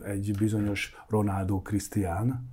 egy 0.05 0.35
bizonyos 0.39 0.95
Ronaldo 1.09 1.61
Cristián, 1.61 2.49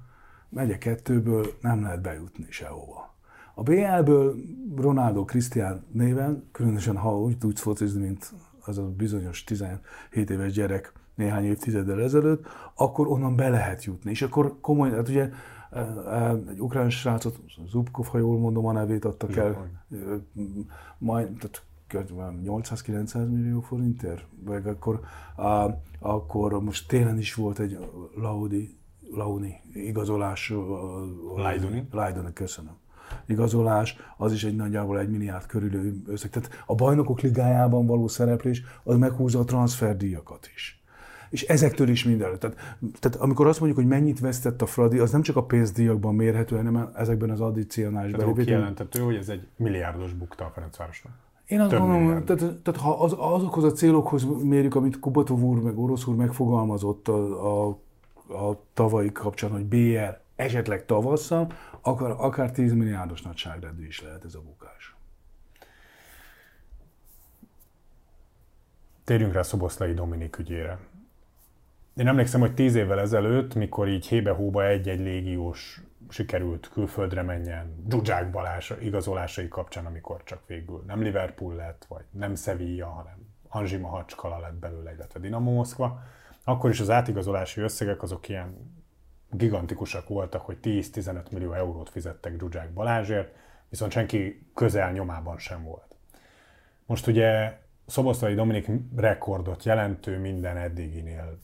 megye 0.49 0.77
kettőből 0.77 1.45
nem 1.61 1.81
lehet 1.81 2.01
bejutni 2.01 2.45
sehova. 2.49 3.15
A 3.53 3.63
BL-ből 3.63 4.35
Ronaldo 4.75 5.25
Cristián 5.25 5.85
néven, 5.91 6.49
különösen 6.51 6.97
ha 6.97 7.19
úgy 7.19 7.37
tudsz 7.37 7.61
focizni, 7.61 8.01
mint 8.01 8.33
az 8.65 8.77
a 8.77 8.89
bizonyos 8.89 9.43
17 9.43 9.79
éves 10.29 10.51
gyerek 10.51 10.93
néhány 11.19 11.45
évtizeddel 11.45 12.01
ezelőtt, 12.01 12.47
akkor 12.73 13.07
onnan 13.07 13.35
be 13.35 13.49
lehet 13.49 13.83
jutni. 13.83 14.11
És 14.11 14.21
akkor 14.21 14.57
komoly, 14.61 14.89
hát 14.91 15.09
ugye 15.09 15.29
egy 16.49 16.59
ukrán 16.59 16.89
srácot, 16.89 17.39
Zubkov, 17.67 18.05
ha 18.05 18.17
jól 18.17 18.39
mondom 18.39 18.65
a 18.65 18.71
nevét, 18.71 19.05
adtak 19.05 19.35
el, 19.35 19.69
majd, 20.97 21.27
tehát 21.27 21.63
800-900 22.45 23.29
millió 23.29 23.59
forintért, 23.59 24.25
vagy 24.43 24.67
akkor, 24.67 24.99
á, 25.35 25.77
akkor 25.99 26.63
most 26.63 26.87
télen 26.87 27.17
is 27.17 27.33
volt 27.33 27.59
egy 27.59 27.77
Laudi, 28.15 28.77
Launi 29.11 29.61
igazolás. 29.73 30.53
Lajduni. 31.35 31.87
Lajduni, 31.91 32.33
köszönöm. 32.33 32.73
Igazolás, 33.25 33.97
az 34.17 34.33
is 34.33 34.43
egy 34.43 34.55
nagyjából 34.55 34.99
egy 34.99 35.09
milliárd 35.09 35.45
körülő 35.45 36.01
összeg. 36.05 36.29
Tehát 36.29 36.63
a 36.65 36.75
bajnokok 36.75 37.21
ligájában 37.21 37.85
való 37.85 38.07
szereplés, 38.07 38.63
az 38.83 38.97
meghúzza 38.97 39.39
a 39.39 39.43
transferdíjakat 39.43 40.49
is 40.53 40.78
és 41.29 41.43
ezektől 41.43 41.89
is 41.89 42.03
minden. 42.03 42.39
Tehát, 42.39 42.57
tehát 42.99 43.17
amikor 43.19 43.47
azt 43.47 43.59
mondjuk, 43.59 43.79
hogy 43.79 43.89
mennyit 43.89 44.19
vesztett 44.19 44.61
a 44.61 44.65
Fradi, 44.65 44.99
az 44.99 45.11
nem 45.11 45.21
csak 45.21 45.35
a 45.35 45.43
pénzdíjakban 45.43 46.15
mérhető, 46.15 46.55
hanem 46.55 46.89
ezekben 46.95 47.29
az 47.29 47.41
addicionális 47.41 48.15
Tehát 48.15 48.37
kijelentető, 48.37 48.99
hogy 48.99 49.15
ez 49.15 49.29
egy 49.29 49.47
milliárdos 49.55 50.13
bukta 50.13 50.45
a 50.45 50.51
Ferencvárosnak. 50.53 51.11
Én 51.45 51.59
azt 51.59 51.71
gondolom, 51.71 52.25
tehát, 52.25 52.55
tehát 52.61 52.79
ha 52.79 53.03
az, 53.03 53.15
azokhoz 53.17 53.63
a 53.63 53.71
célokhoz 53.71 54.25
mérjük, 54.43 54.75
amit 54.75 54.99
Kubatov 54.99 55.41
úr 55.41 55.61
meg 55.61 55.77
Orosz 55.77 56.05
úr 56.05 56.15
megfogalmazott 56.15 57.07
a, 57.07 57.67
a, 57.67 57.79
a 58.33 58.63
tavalyi 58.73 59.11
kapcsán, 59.11 59.51
hogy 59.51 59.65
BR 59.65 60.19
esetleg 60.35 60.85
tavasszal, 60.85 61.53
akár, 61.81 62.11
akár 62.17 62.51
10 62.51 62.73
milliárdos 62.73 63.21
nagyságrendű 63.21 63.85
is 63.85 64.01
lehet 64.01 64.25
ez 64.25 64.35
a 64.35 64.41
bukás. 64.41 64.95
Térjünk 69.03 69.33
rá 69.33 69.41
Szoboszlai 69.41 69.93
Dominik 69.93 70.37
ügyére. 70.37 70.79
Én 71.99 72.07
emlékszem, 72.07 72.39
hogy 72.39 72.53
tíz 72.53 72.75
évvel 72.75 72.99
ezelőtt, 72.99 73.55
mikor 73.55 73.87
így 73.87 74.07
hébe-hóba 74.07 74.65
egy-egy 74.65 74.99
légiós 74.99 75.81
sikerült 76.09 76.69
külföldre 76.73 77.21
menjen, 77.21 77.83
Zsuzsák 77.89 78.31
Balázs 78.31 78.71
igazolásai 78.81 79.47
kapcsán, 79.47 79.85
amikor 79.85 80.23
csak 80.23 80.41
végül 80.47 80.83
nem 80.87 81.01
Liverpool 81.01 81.55
lett, 81.55 81.85
vagy 81.87 82.03
nem 82.11 82.35
Sevilla, 82.35 82.85
hanem 82.85 83.17
Anzsi 83.47 83.77
Mahacskala 83.77 84.39
lett 84.39 84.53
belőle, 84.53 84.93
illetve 84.93 85.19
Dinamo 85.19 85.51
Moszkva, 85.51 86.01
akkor 86.43 86.69
is 86.69 86.79
az 86.79 86.89
átigazolási 86.89 87.61
összegek 87.61 88.01
azok 88.01 88.29
ilyen 88.29 88.73
gigantikusak 89.29 90.07
voltak, 90.07 90.41
hogy 90.41 90.57
10-15 90.63 91.31
millió 91.31 91.53
eurót 91.53 91.89
fizettek 91.89 92.39
Zsuzsák 92.39 92.73
Balázsért, 92.73 93.35
viszont 93.69 93.91
senki 93.91 94.49
közel 94.53 94.91
nyomában 94.91 95.37
sem 95.37 95.63
volt. 95.63 95.95
Most 96.85 97.07
ugye 97.07 97.59
Szoboszlai 97.85 98.33
Dominik 98.33 98.67
rekordot 98.95 99.63
jelentő 99.63 100.19
minden 100.19 100.57
eddiginél 100.57 101.39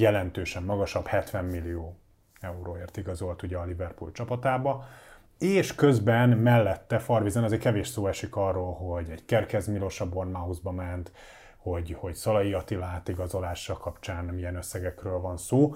jelentősen 0.00 0.62
magasabb 0.62 1.06
70 1.06 1.44
millió 1.44 1.96
euróért 2.40 2.96
igazolt 2.96 3.42
ugye 3.42 3.56
a 3.56 3.64
Liverpool 3.64 4.12
csapatába, 4.12 4.84
és 5.38 5.74
közben 5.74 6.28
mellette 6.28 6.98
Farvizen 6.98 7.44
azért 7.44 7.60
kevés 7.60 7.88
szó 7.88 8.06
esik 8.06 8.36
arról, 8.36 8.74
hogy 8.74 9.10
egy 9.10 9.24
Kerkez 9.24 9.66
Milos 9.66 10.00
a 10.00 10.08
Bournemouthba 10.08 10.70
ment, 10.70 11.12
hogy, 11.56 11.96
hogy 11.98 12.14
Szalai 12.14 12.52
Attila 12.52 12.84
átigazolása 12.84 13.76
kapcsán 13.76 14.24
milyen 14.24 14.56
összegekről 14.56 15.20
van 15.20 15.36
szó, 15.36 15.74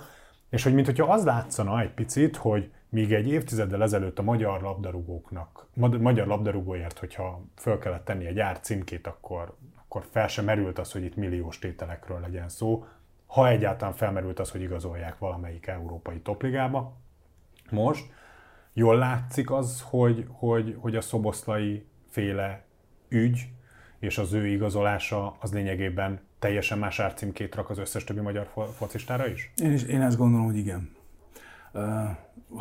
és 0.51 0.63
hogy 0.63 0.75
mintha 0.75 1.13
az 1.13 1.25
látszana 1.25 1.81
egy 1.81 1.93
picit, 1.93 2.37
hogy 2.37 2.71
míg 2.89 3.13
egy 3.13 3.29
évtizeddel 3.29 3.83
ezelőtt 3.83 4.19
a 4.19 4.23
magyar 4.23 4.63
labdarúgóknak, 4.63 5.67
magyar 5.75 6.27
labdarúgóért, 6.27 6.99
hogyha 6.99 7.45
föl 7.57 7.79
kellett 7.79 8.05
tenni 8.05 8.27
egy 8.27 8.39
ár 8.39 8.61
címkét, 8.61 9.07
akkor, 9.07 9.55
akkor 9.77 10.05
fel 10.11 10.29
sem 10.29 10.45
merült 10.45 10.79
az, 10.79 10.93
hogy 10.93 11.05
itt 11.05 11.17
milliós 11.17 11.59
tételekről 11.59 12.21
legyen 12.21 12.49
szó, 12.49 12.85
ha 13.29 13.49
egyáltalán 13.49 13.95
felmerült 13.95 14.39
az, 14.39 14.51
hogy 14.51 14.63
igazolják 14.63 15.19
valamelyik 15.19 15.67
európai 15.67 16.21
topligába. 16.21 16.97
Most 17.71 18.13
jól 18.73 18.97
látszik 18.97 19.51
az, 19.51 19.85
hogy, 19.87 20.27
hogy, 20.29 20.77
hogy 20.79 20.97
a 20.97 21.01
szoboszlai 21.01 21.87
féle 22.09 22.65
ügy 23.09 23.49
és 23.99 24.19
az 24.19 24.33
ő 24.33 24.47
igazolása 24.47 25.37
az 25.41 25.53
lényegében 25.53 26.21
teljesen 26.39 26.79
más 26.79 26.99
árcímkét 27.01 27.55
rak 27.55 27.71
az 27.71 27.79
összes 27.79 28.05
többi 28.05 28.21
magyar 28.21 28.51
focistára 28.77 29.27
is? 29.27 29.53
Én, 29.57 29.73
is, 29.73 29.83
én 29.83 30.01
ezt 30.01 30.17
gondolom, 30.17 30.47
hogy 30.47 30.57
igen. 30.57 30.97
Uh, 31.73 31.83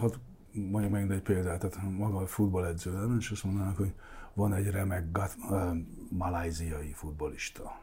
hát 0.02 0.20
mondjuk 0.52 0.92
meg 0.94 1.12
egy 1.12 1.22
példát, 1.22 1.60
tehát 1.60 1.90
maga 1.98 2.18
a 2.18 2.28
futballedző 2.28 2.94
lenne, 2.94 3.16
és 3.20 3.30
azt 3.30 3.44
mondanak, 3.44 3.78
hogy 3.78 3.94
van 4.34 4.54
egy 4.54 4.70
remek 4.70 5.12
gat, 5.12 5.36
uh, 5.50 5.78
malajziai 6.10 6.92
futbolista. 6.94 7.80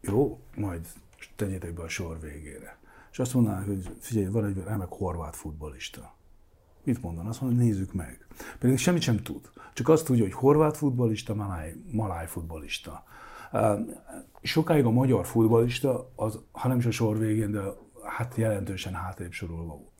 Jó, 0.00 0.40
majd 0.56 0.86
tegyétek 1.36 1.74
be 1.74 1.82
a 1.82 1.88
sor 1.88 2.20
végére. 2.20 2.78
És 3.12 3.18
azt 3.18 3.34
mondanak, 3.34 3.66
hogy 3.66 3.96
figyelj, 3.98 4.26
van 4.26 4.44
egy 4.44 4.62
remek 4.64 4.88
horvát 4.88 5.36
futbolista. 5.36 6.14
Mit 6.84 7.02
mondanak? 7.02 7.30
Azt 7.30 7.40
mondja, 7.40 7.64
nézzük 7.64 7.92
meg. 7.92 8.26
Pedig 8.58 8.78
semmit 8.78 9.02
sem 9.02 9.22
tud. 9.22 9.50
Csak 9.72 9.88
azt 9.88 10.04
tudja, 10.04 10.22
hogy 10.22 10.32
horvát 10.32 10.76
futbolista, 10.76 11.34
maláj, 11.34 11.74
maláj 11.90 12.26
futbolista. 12.26 13.04
Sokáig 14.42 14.84
a 14.84 14.90
magyar 14.90 15.26
futbolista, 15.26 16.10
az, 16.16 16.38
ha 16.52 16.68
nem 16.68 16.78
is 16.78 16.86
a 16.86 16.90
sor 16.90 17.18
végén, 17.18 17.50
de 17.50 17.60
hát 18.04 18.36
jelentősen 18.36 18.94
hátrébb 18.94 19.32
sorolva 19.32 19.74
volt. 19.74 19.90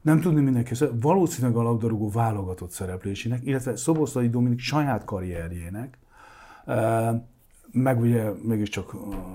Nem 0.00 0.20
tudni 0.20 0.40
mindenki, 0.40 0.74
valószínűleg 1.00 1.56
a 1.56 1.62
labdarúgó 1.62 2.10
válogatott 2.10 2.70
szereplésének, 2.70 3.44
illetve 3.44 3.76
Szoboszlai 3.76 4.28
Dominik 4.28 4.58
saját 4.58 5.04
karrierjének, 5.04 5.98
meg 7.76 8.00
ugye 8.00 8.30
mégiscsak 8.42 8.94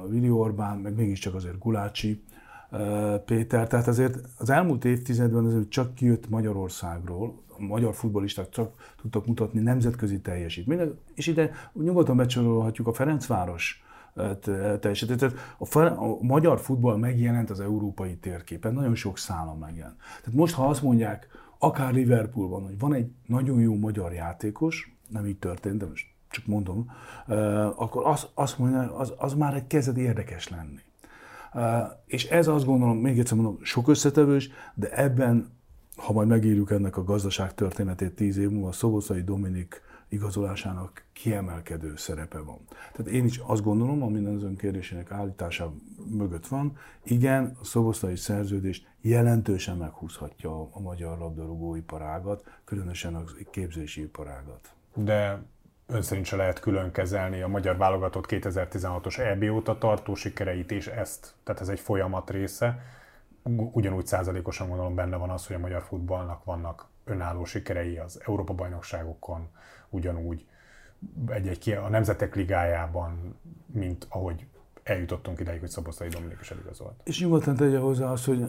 Vili 0.09 0.29
Orbán, 0.29 0.77
meg 0.77 0.95
mégiscsak 0.95 1.35
azért 1.35 1.57
Gulácsi 1.57 2.23
Péter, 3.25 3.67
tehát 3.67 3.87
azért 3.87 4.19
az 4.37 4.49
elmúlt 4.49 4.85
évtizedben 4.85 5.45
azért 5.45 5.69
csak 5.69 6.01
jött 6.01 6.29
Magyarországról, 6.29 7.41
a 7.57 7.63
magyar 7.63 7.93
futbolisták 7.95 8.49
csak 8.49 8.93
tudtak 9.01 9.25
mutatni 9.25 9.59
nemzetközi 9.59 10.19
teljesítményt, 10.19 10.93
és 11.15 11.27
ide 11.27 11.51
nyugodtan 11.73 12.17
becsorolhatjuk 12.17 12.87
a 12.87 12.93
Ferencváros 12.93 13.83
teljesítményt. 14.79 15.19
Tehát 15.19 15.35
a, 15.57 16.03
a 16.03 16.17
magyar 16.21 16.59
futball 16.59 16.97
megjelent 16.97 17.49
az 17.49 17.59
európai 17.59 18.15
térképen, 18.15 18.73
nagyon 18.73 18.95
sok 18.95 19.17
szálon 19.17 19.57
megjelent. 19.57 19.95
Tehát 19.97 20.39
most, 20.39 20.53
ha 20.53 20.67
azt 20.67 20.81
mondják, 20.81 21.27
akár 21.57 21.93
Liverpoolban, 21.93 22.63
hogy 22.63 22.79
van 22.79 22.93
egy 22.93 23.11
nagyon 23.25 23.59
jó 23.59 23.75
magyar 23.75 24.13
játékos, 24.13 24.95
nem 25.07 25.25
így 25.25 25.37
történt, 25.37 25.77
de 25.77 25.85
most 25.85 26.10
csak 26.31 26.45
mondom, 26.45 26.91
akkor 27.75 28.07
az, 28.33 28.55
mondja, 28.57 28.95
az, 28.95 29.13
az 29.17 29.33
már 29.33 29.53
egy 29.53 29.67
kezdet 29.67 29.97
érdekes 29.97 30.49
lenni. 30.49 30.79
És 32.05 32.25
ez 32.25 32.47
azt 32.47 32.65
gondolom, 32.65 32.97
még 32.97 33.19
egyszer 33.19 33.37
mondom, 33.37 33.57
sok 33.61 33.87
összetevős, 33.87 34.49
de 34.73 34.97
ebben, 34.97 35.51
ha 35.95 36.13
majd 36.13 36.27
megírjuk 36.27 36.71
ennek 36.71 36.97
a 36.97 37.03
gazdaság 37.03 37.53
történetét 37.53 38.15
tíz 38.15 38.37
év 38.37 38.49
múlva, 38.49 38.71
Szoboszai 38.71 39.23
Dominik 39.23 39.81
igazolásának 40.09 41.05
kiemelkedő 41.13 41.95
szerepe 41.95 42.39
van. 42.39 42.59
Tehát 42.93 43.11
én 43.11 43.25
is 43.25 43.37
azt 43.37 43.63
gondolom, 43.63 44.01
ami 44.01 44.25
az 44.25 44.43
ön 44.43 44.55
kérdésének 44.55 45.11
állítása 45.11 45.73
mögött 46.09 46.47
van, 46.47 46.77
igen, 47.03 47.57
a 47.61 47.65
szoboszlai 47.65 48.15
szerződés 48.15 48.87
jelentősen 49.01 49.77
meghúzhatja 49.77 50.69
a 50.71 50.79
magyar 50.79 51.17
labdarúgóiparágat, 51.17 52.43
különösen 52.63 53.15
a 53.15 53.23
képzési 53.51 54.01
iparágat. 54.01 54.73
De 54.93 55.43
ön 55.91 56.01
szerint 56.01 56.25
se 56.25 56.35
lehet 56.35 56.59
külön 56.59 56.91
kezelni 56.91 57.41
a 57.41 57.47
magyar 57.47 57.77
válogatott 57.77 58.25
2016-os 58.29 59.19
EB 59.19 59.43
óta 59.43 59.77
tartó 59.77 60.15
sikereit 60.15 60.71
és 60.71 60.87
ezt, 60.87 61.33
tehát 61.43 61.61
ez 61.61 61.69
egy 61.69 61.79
folyamat 61.79 62.29
része. 62.29 62.79
Ugyanúgy 63.71 64.05
százalékosan 64.05 64.67
gondolom 64.67 64.95
benne 64.95 65.15
van 65.15 65.29
az, 65.29 65.47
hogy 65.47 65.55
a 65.55 65.59
magyar 65.59 65.81
futballnak 65.81 66.43
vannak 66.43 66.87
önálló 67.03 67.45
sikerei 67.45 67.97
az 67.97 68.21
Európa-bajnokságokon, 68.25 69.49
ugyanúgy 69.89 70.45
egy-egy 71.27 71.69
a 71.69 71.89
Nemzetek 71.89 72.35
Ligájában, 72.35 73.39
mint 73.65 74.05
ahogy 74.09 74.47
eljutottunk 74.83 75.39
ideig, 75.39 75.59
hogy 75.59 75.69
Szoboszlai 75.69 76.09
Dominik 76.09 76.37
is 76.41 76.51
eligazolt. 76.51 76.93
És 77.03 77.19
nyugodtan 77.19 77.55
tegye 77.55 77.77
hozzá 77.77 78.11
azt, 78.11 78.25
hogy 78.25 78.43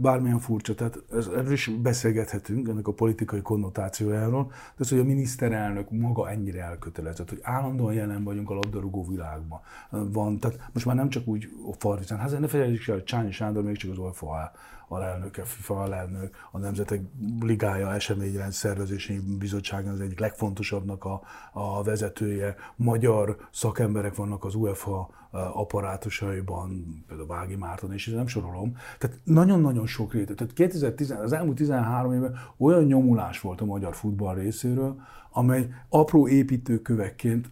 bármilyen 0.00 0.38
furcsa, 0.38 0.74
tehát 0.74 0.98
erről 1.12 1.52
is 1.52 1.70
beszélgethetünk, 1.82 2.68
ennek 2.68 2.86
a 2.86 2.92
politikai 2.92 3.42
konnotációjáról, 3.42 4.44
de 4.50 4.54
az, 4.78 4.88
hogy 4.88 4.98
a 4.98 5.04
miniszterelnök 5.04 5.90
maga 5.90 6.30
ennyire 6.30 6.62
elkötelezett, 6.62 7.28
hogy 7.28 7.40
állandóan 7.42 7.94
jelen 7.94 8.24
vagyunk 8.24 8.50
a 8.50 8.54
labdarúgó 8.54 9.06
világban. 9.06 9.60
Van, 9.90 10.38
tehát 10.38 10.70
most 10.72 10.86
már 10.86 10.96
nem 10.96 11.08
csak 11.08 11.26
úgy 11.26 11.48
a 11.70 11.72
farvizán, 11.78 12.18
hát 12.18 12.38
ne 12.38 12.48
felejtsük 12.48 12.88
el, 12.88 12.94
hogy 12.94 13.04
Csányi 13.04 13.30
Sándor 13.30 13.62
még 13.62 13.76
csak 13.76 13.90
az 13.90 13.98
OFA 13.98 14.52
alelnöke, 14.88 15.44
FIFA 15.44 15.80
alelnök, 15.80 16.34
a 16.50 16.58
Nemzetek 16.58 17.00
Ligája 17.40 17.94
eseményrend 17.94 18.52
szervezési 18.52 19.20
bizottságnak 19.38 19.92
az 19.92 20.00
egyik 20.00 20.18
legfontosabbnak 20.18 21.04
a, 21.04 21.22
a 21.52 21.82
vezetője. 21.82 22.56
Magyar 22.76 23.36
szakemberek 23.52 24.14
vannak 24.14 24.44
az 24.44 24.54
UEFA 24.54 25.08
apparátusaiban, 25.36 26.84
például 27.06 27.28
Vági 27.28 27.56
Márton, 27.56 27.92
és 27.92 28.06
nem 28.06 28.26
sorolom. 28.26 28.76
Tehát 28.98 29.18
nagyon-nagyon 29.24 29.86
sok 29.86 30.12
rétű. 30.12 30.34
Tehát 30.34 30.52
2010, 30.52 31.10
az 31.10 31.32
elmúlt 31.32 31.56
13 31.56 32.12
évben 32.12 32.38
olyan 32.56 32.84
nyomulás 32.84 33.40
volt 33.40 33.60
a 33.60 33.64
magyar 33.64 33.94
futball 33.94 34.34
részéről, 34.34 35.00
amely 35.30 35.68
apró 35.88 36.28
építőkövekként 36.28 37.50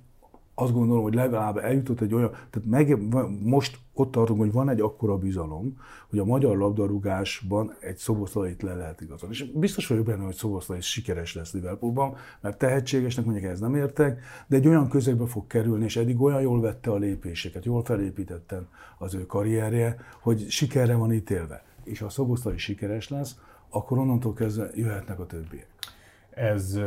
azt 0.55 0.73
gondolom, 0.73 1.03
hogy 1.03 1.15
legalább 1.15 1.57
eljutott 1.57 2.01
egy 2.01 2.15
olyan, 2.15 2.31
tehát 2.31 2.69
meg, 2.69 2.99
most 3.43 3.79
ott 3.93 4.11
tartunk, 4.11 4.41
hogy 4.41 4.53
van 4.53 4.69
egy 4.69 4.81
akkora 4.81 5.17
bizalom, 5.17 5.79
hogy 6.11 6.19
a 6.19 6.25
magyar 6.25 6.57
labdarúgásban 6.57 7.75
egy 7.81 7.97
szoboszlait 7.97 8.63
le 8.63 8.75
lehet 8.75 9.01
igazolni. 9.01 9.35
És 9.35 9.45
biztos 9.45 9.87
vagyok 9.87 10.05
benne, 10.05 10.25
hogy 10.25 10.35
szoboszlai 10.35 10.81
sikeres 10.81 11.35
lesz 11.35 11.53
Liverpoolban, 11.53 12.17
mert 12.41 12.59
tehetségesnek 12.59 13.25
mondjuk 13.25 13.47
ez 13.47 13.61
nem 13.61 13.75
értek, 13.75 14.21
de 14.47 14.57
egy 14.57 14.69
olyan 14.69 14.89
közegbe 14.89 15.27
fog 15.27 15.47
kerülni, 15.47 15.85
és 15.85 15.97
eddig 15.97 16.21
olyan 16.21 16.41
jól 16.41 16.61
vette 16.61 16.91
a 16.91 16.97
lépéseket, 16.97 17.65
jól 17.65 17.85
felépítetten 17.85 18.69
az 18.99 19.15
ő 19.15 19.27
karrierje, 19.27 19.97
hogy 20.21 20.49
sikerre 20.49 20.95
van 20.95 21.13
ítélve. 21.13 21.65
És 21.85 21.99
ha 21.99 22.07
a 22.07 22.11
szoboszlai 22.11 22.59
sikeres 22.59 23.09
lesz, 23.09 23.37
akkor 23.69 23.99
onnantól 23.99 24.33
kezdve 24.33 24.71
jöhetnek 24.75 25.19
a 25.19 25.27
többiek 25.27 25.69
ez, 26.35 26.79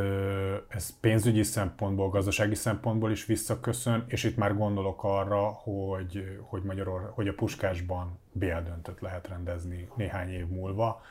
ez 0.68 1.00
pénzügyi 1.00 1.44
szempontból, 1.44 2.10
gazdasági 2.10 2.56
szempontból 2.56 3.12
is 3.12 3.26
visszaköszön, 3.26 4.04
és 4.08 4.24
itt 4.24 4.38
már 4.38 4.56
gondolok 4.56 5.04
arra, 5.04 5.42
hogy, 5.42 6.40
hogy, 6.42 6.64
Magyaror, 6.64 7.12
hogy 7.14 7.28
a 7.28 7.34
Puskásban 7.34 8.20
BL 8.32 8.62
döntött 8.66 9.00
lehet 9.00 9.28
rendezni 9.28 9.88
néhány 9.96 10.30
év 10.30 10.48
múlva. 10.48 11.02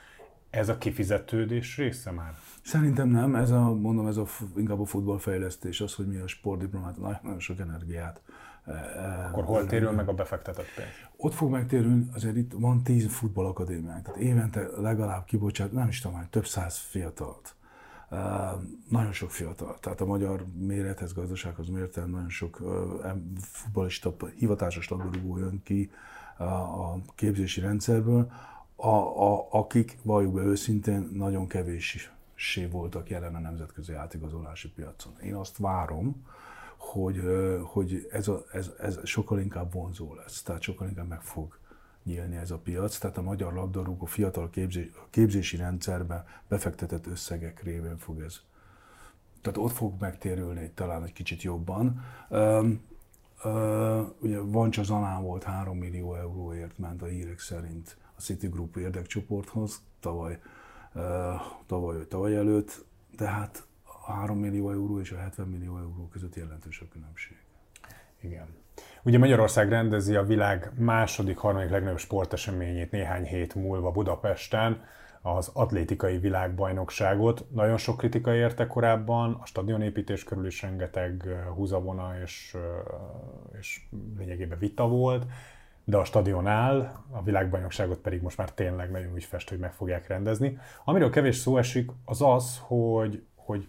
Ez 0.51 0.69
a 0.69 0.79
kifizetődés 0.79 1.77
része 1.77 2.11
már? 2.11 2.35
Szerintem 2.63 3.09
nem, 3.09 3.35
ez 3.35 3.51
a, 3.51 3.75
mondom, 3.75 4.07
ez 4.07 4.17
a, 4.17 4.27
inkább 4.57 4.81
a 4.81 4.85
futballfejlesztés, 4.85 5.81
az, 5.81 5.95
hogy 5.95 6.07
mi 6.07 6.17
a 6.17 6.27
sportdiplomát, 6.27 7.23
nagyon 7.23 7.41
sok 7.41 7.59
energiát. 7.59 8.21
E, 8.65 8.73
e, 8.73 9.29
Akkor 9.31 9.45
hol 9.45 9.67
térül 9.67 9.91
meg 9.91 10.09
a 10.09 10.13
befektetett 10.13 10.75
pénz? 10.77 10.89
Ott 11.17 11.35
fog 11.35 11.51
megtérülni, 11.51 12.09
azért 12.15 12.37
itt 12.37 12.53
van 12.53 12.83
tíz 12.83 13.07
futballakadémiánk, 13.15 14.05
tehát 14.05 14.21
évente 14.21 14.69
legalább 14.77 15.25
kibocsát, 15.25 15.73
nem 15.73 15.89
is 15.89 16.01
tudom, 16.01 16.27
több 16.31 16.47
száz 16.47 16.79
fiatalt 16.79 17.56
nagyon 18.89 19.13
sok 19.13 19.31
fiatal, 19.31 19.79
tehát 19.81 20.01
a 20.01 20.07
magyar 20.07 20.45
mérethez, 20.59 21.13
gazdasághoz 21.13 21.69
mérten 21.69 22.09
nagyon 22.09 22.29
sok 22.29 22.63
futballista, 23.41 24.15
hivatásos 24.37 24.89
labdarúgó 24.89 25.39
jön 25.39 25.61
ki 25.65 25.91
a 26.39 27.15
képzési 27.15 27.61
rendszerből, 27.61 28.31
a, 28.77 28.97
a, 29.33 29.49
akik, 29.51 29.99
valljuk 30.03 30.35
be 30.35 30.43
őszintén, 30.43 31.11
nagyon 31.13 31.47
kevéssé 31.47 32.67
voltak 32.71 33.11
jelen 33.11 33.35
a 33.35 33.39
nemzetközi 33.39 33.93
átigazolási 33.93 34.69
piacon. 34.69 35.13
Én 35.21 35.35
azt 35.35 35.57
várom, 35.57 36.27
hogy, 36.77 37.23
hogy 37.63 38.09
ez, 38.11 38.29
a, 38.29 38.45
ez, 38.53 38.71
ez 38.79 38.99
sokkal 39.05 39.41
inkább 39.41 39.73
vonzó 39.73 40.15
lesz, 40.15 40.43
tehát 40.43 40.63
sokkal 40.63 40.89
inkább 40.89 41.09
meg 41.09 41.21
fog 41.21 41.59
nyílni 42.07 42.37
ez 42.37 42.51
a 42.51 42.59
piac, 42.59 42.99
tehát 42.99 43.17
a 43.17 43.23
magyar 43.23 43.53
labdarúgó 43.53 44.05
fiatal 44.05 44.51
képzés, 44.51 44.91
képzési 45.11 45.57
rendszerben 45.57 46.25
befektetett 46.49 47.07
összegek 47.07 47.63
révén 47.63 47.99
fog 47.99 48.21
ez. 48.21 48.41
Tehát 49.41 49.59
ott 49.59 49.73
fog 49.73 50.01
megtérülni 50.01 50.71
talán 50.75 51.05
egy 51.05 51.13
kicsit 51.13 51.43
jobban. 51.43 52.05
Um, 52.29 52.81
uh, 53.45 54.09
ugye 54.21 54.41
Vancsa 54.41 54.83
Zanán 54.83 55.23
volt 55.23 55.43
3 55.43 55.79
millió 55.79 56.15
euróért 56.15 56.79
ment 56.79 57.03
a 57.03 57.07
hírek 57.07 57.39
szerint 57.39 57.97
a 58.17 58.21
Citigroup 58.21 58.77
érdekcsoporthoz 58.77 59.83
tavaly, 60.01 60.41
uh, 60.95 61.03
tavaly, 61.67 62.07
tavaly 62.09 62.37
előtt, 62.37 62.85
tehát 63.17 63.67
a 64.07 64.13
3 64.13 64.39
millió 64.39 64.71
euró 64.71 65.01
és 65.01 65.11
a 65.11 65.17
70 65.17 65.49
millió 65.49 65.79
euró 65.79 66.09
között 66.09 66.35
jelentős 66.35 66.81
a 66.81 66.89
különbség. 66.89 67.37
Igen. 68.21 68.66
Ugye 69.07 69.19
Magyarország 69.19 69.69
rendezi 69.69 70.15
a 70.15 70.23
világ 70.25 70.71
második, 70.79 71.37
harmadik 71.37 71.71
legnagyobb 71.71 71.99
sporteseményét 71.99 72.91
néhány 72.91 73.25
hét 73.25 73.55
múlva 73.55 73.91
Budapesten, 73.91 74.85
az 75.23 75.51
atlétikai 75.53 76.19
világbajnokságot. 76.19 77.47
Nagyon 77.51 77.77
sok 77.77 77.97
kritika 77.97 78.35
érte 78.35 78.67
korábban, 78.67 79.39
a 79.41 79.47
stadionépítés 79.47 80.25
körül 80.25 80.47
is 80.47 80.63
rengeteg 80.63 81.25
húzavona 81.55 82.15
és, 82.23 82.57
és 83.59 83.81
lényegében 84.19 84.59
vita 84.59 84.89
volt, 84.89 85.27
de 85.85 85.97
a 85.97 86.05
stadion 86.05 86.47
áll, 86.47 86.93
a 87.11 87.23
világbajnokságot 87.23 87.99
pedig 87.99 88.23
most 88.23 88.37
már 88.37 88.51
tényleg 88.51 88.91
nagyon 88.91 89.13
úgy 89.13 89.25
fest, 89.25 89.49
hogy 89.49 89.59
meg 89.59 89.73
fogják 89.73 90.07
rendezni. 90.07 90.59
Amiről 90.85 91.11
kevés 91.11 91.37
szó 91.37 91.59
esik, 91.59 91.91
az 92.05 92.23
az, 92.23 92.61
hogy, 92.63 93.23
hogy 93.35 93.69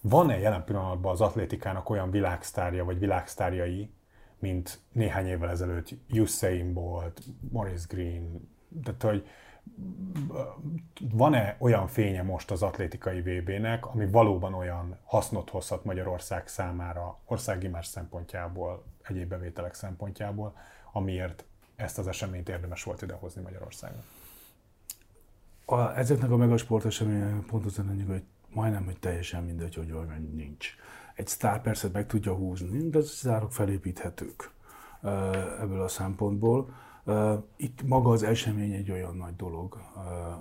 van-e 0.00 0.38
jelen 0.38 0.64
pillanatban 0.64 1.12
az 1.12 1.20
atlétikának 1.20 1.90
olyan 1.90 2.10
világsztárja 2.10 2.84
vagy 2.84 2.98
világsztárjai, 2.98 3.90
mint 4.46 4.80
néhány 4.92 5.26
évvel 5.26 5.50
ezelőtt 5.50 5.88
Usain 6.10 6.72
Bolt, 6.72 7.22
Morris 7.50 7.86
Green, 7.86 8.48
tehát 8.84 9.02
hogy 9.02 9.28
van-e 11.12 11.56
olyan 11.58 11.86
fénye 11.86 12.22
most 12.22 12.50
az 12.50 12.62
atlétikai 12.62 13.20
VB-nek, 13.20 13.86
ami 13.86 14.10
valóban 14.10 14.54
olyan 14.54 14.98
hasznot 15.04 15.50
hozhat 15.50 15.84
Magyarország 15.84 16.48
számára, 16.48 17.18
országimás 17.24 17.86
szempontjából, 17.86 18.84
egyéb 19.02 19.28
bevételek 19.28 19.74
szempontjából, 19.74 20.56
amiért 20.92 21.44
ezt 21.76 21.98
az 21.98 22.08
eseményt 22.08 22.48
érdemes 22.48 22.82
volt 22.82 23.02
idehozni 23.02 23.42
Magyarországon? 23.42 24.02
A, 25.64 25.98
ezeknek 25.98 26.30
a 26.30 26.36
megasportesemények 26.36 27.46
pontosan 27.46 27.88
annyi, 27.88 28.04
hogy 28.04 28.22
majdnem, 28.48 28.84
hogy 28.84 28.98
teljesen 28.98 29.44
mindegy, 29.44 29.74
hogy 29.74 29.92
olyan 29.92 30.30
nincs. 30.34 30.74
Egy 31.16 31.26
sztár 31.26 31.62
persze 31.62 31.88
meg 31.92 32.06
tudja 32.06 32.34
húzni, 32.34 32.88
de 32.88 32.98
az 32.98 33.08
sztárok 33.08 33.52
felépíthetők 33.52 34.50
ebből 35.60 35.80
a 35.80 35.88
szempontból. 35.88 36.68
Itt 37.56 37.82
maga 37.82 38.10
az 38.10 38.22
esemény 38.22 38.72
egy 38.72 38.90
olyan 38.90 39.16
nagy 39.16 39.36
dolog, 39.36 39.80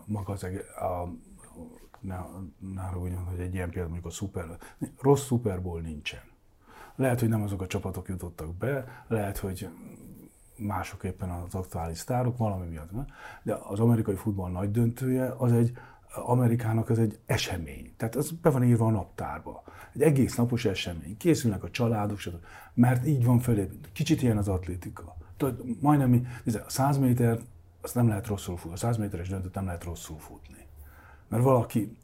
maga 0.06 0.34
az 0.34 0.44
a, 0.44 1.10
ne, 2.00 2.18
ne 2.74 2.82
hogy 2.82 3.40
egy 3.40 3.54
ilyen 3.54 3.70
példa, 3.70 3.88
mondjuk 3.88 4.12
a 4.12 4.16
szuper, 4.16 4.46
rossz 5.02 5.26
szuperból 5.26 5.82
nincsen. 5.82 6.22
Lehet, 6.96 7.20
hogy 7.20 7.30
nem 7.30 7.42
azok 7.42 7.62
a 7.62 7.68
csapatok 7.68 8.08
jutottak 8.08 8.56
be, 8.56 9.04
lehet, 9.08 9.38
hogy 9.38 9.70
mások 10.58 11.04
éppen 11.04 11.30
az 11.30 11.56
aktuális 11.56 11.98
sztárok, 11.98 12.38
valami 12.38 12.68
miatt. 12.68 12.90
De 13.44 13.54
az 13.54 13.80
amerikai 13.80 14.16
futball 14.16 14.52
nagy 14.52 14.72
döntője 14.72 15.36
az 15.38 15.52
egy 15.52 15.78
Amerikának 16.16 16.90
ez 16.90 16.98
egy 16.98 17.20
esemény. 17.26 17.94
Tehát 17.98 18.16
ez 18.16 18.32
be 18.32 18.50
van 18.50 18.64
írva 18.64 18.86
a 18.86 18.92
naptárba. 18.92 19.64
Egy 19.94 20.02
egész 20.02 20.36
napos 20.36 20.66
esemény. 20.66 21.18
Készülnek 21.18 21.64
a 21.64 21.70
családok, 21.70 22.20
mert 22.74 23.08
így 23.08 23.26
van 23.26 23.40
felé. 23.40 23.70
Kicsit 23.94 24.22
ilyen 24.22 24.38
az 24.38 24.48
atlétika. 24.48 25.16
Tudod, 25.38 25.82
majdnem, 25.82 26.28
a 26.46 26.70
100 26.70 26.98
méter, 26.98 27.40
azt 27.82 27.96
nem 27.96 28.08
lehet 28.08 28.28
rosszul 28.28 28.58
futni. 28.58 28.74
A 28.74 28.78
100 28.78 28.98
méteres 28.98 29.30
döntőt 29.30 29.54
nem 29.54 29.66
lehet 29.66 29.84
rosszul 29.84 30.20
futni. 30.20 30.66
Mert 31.28 31.44
valaki 31.44 31.98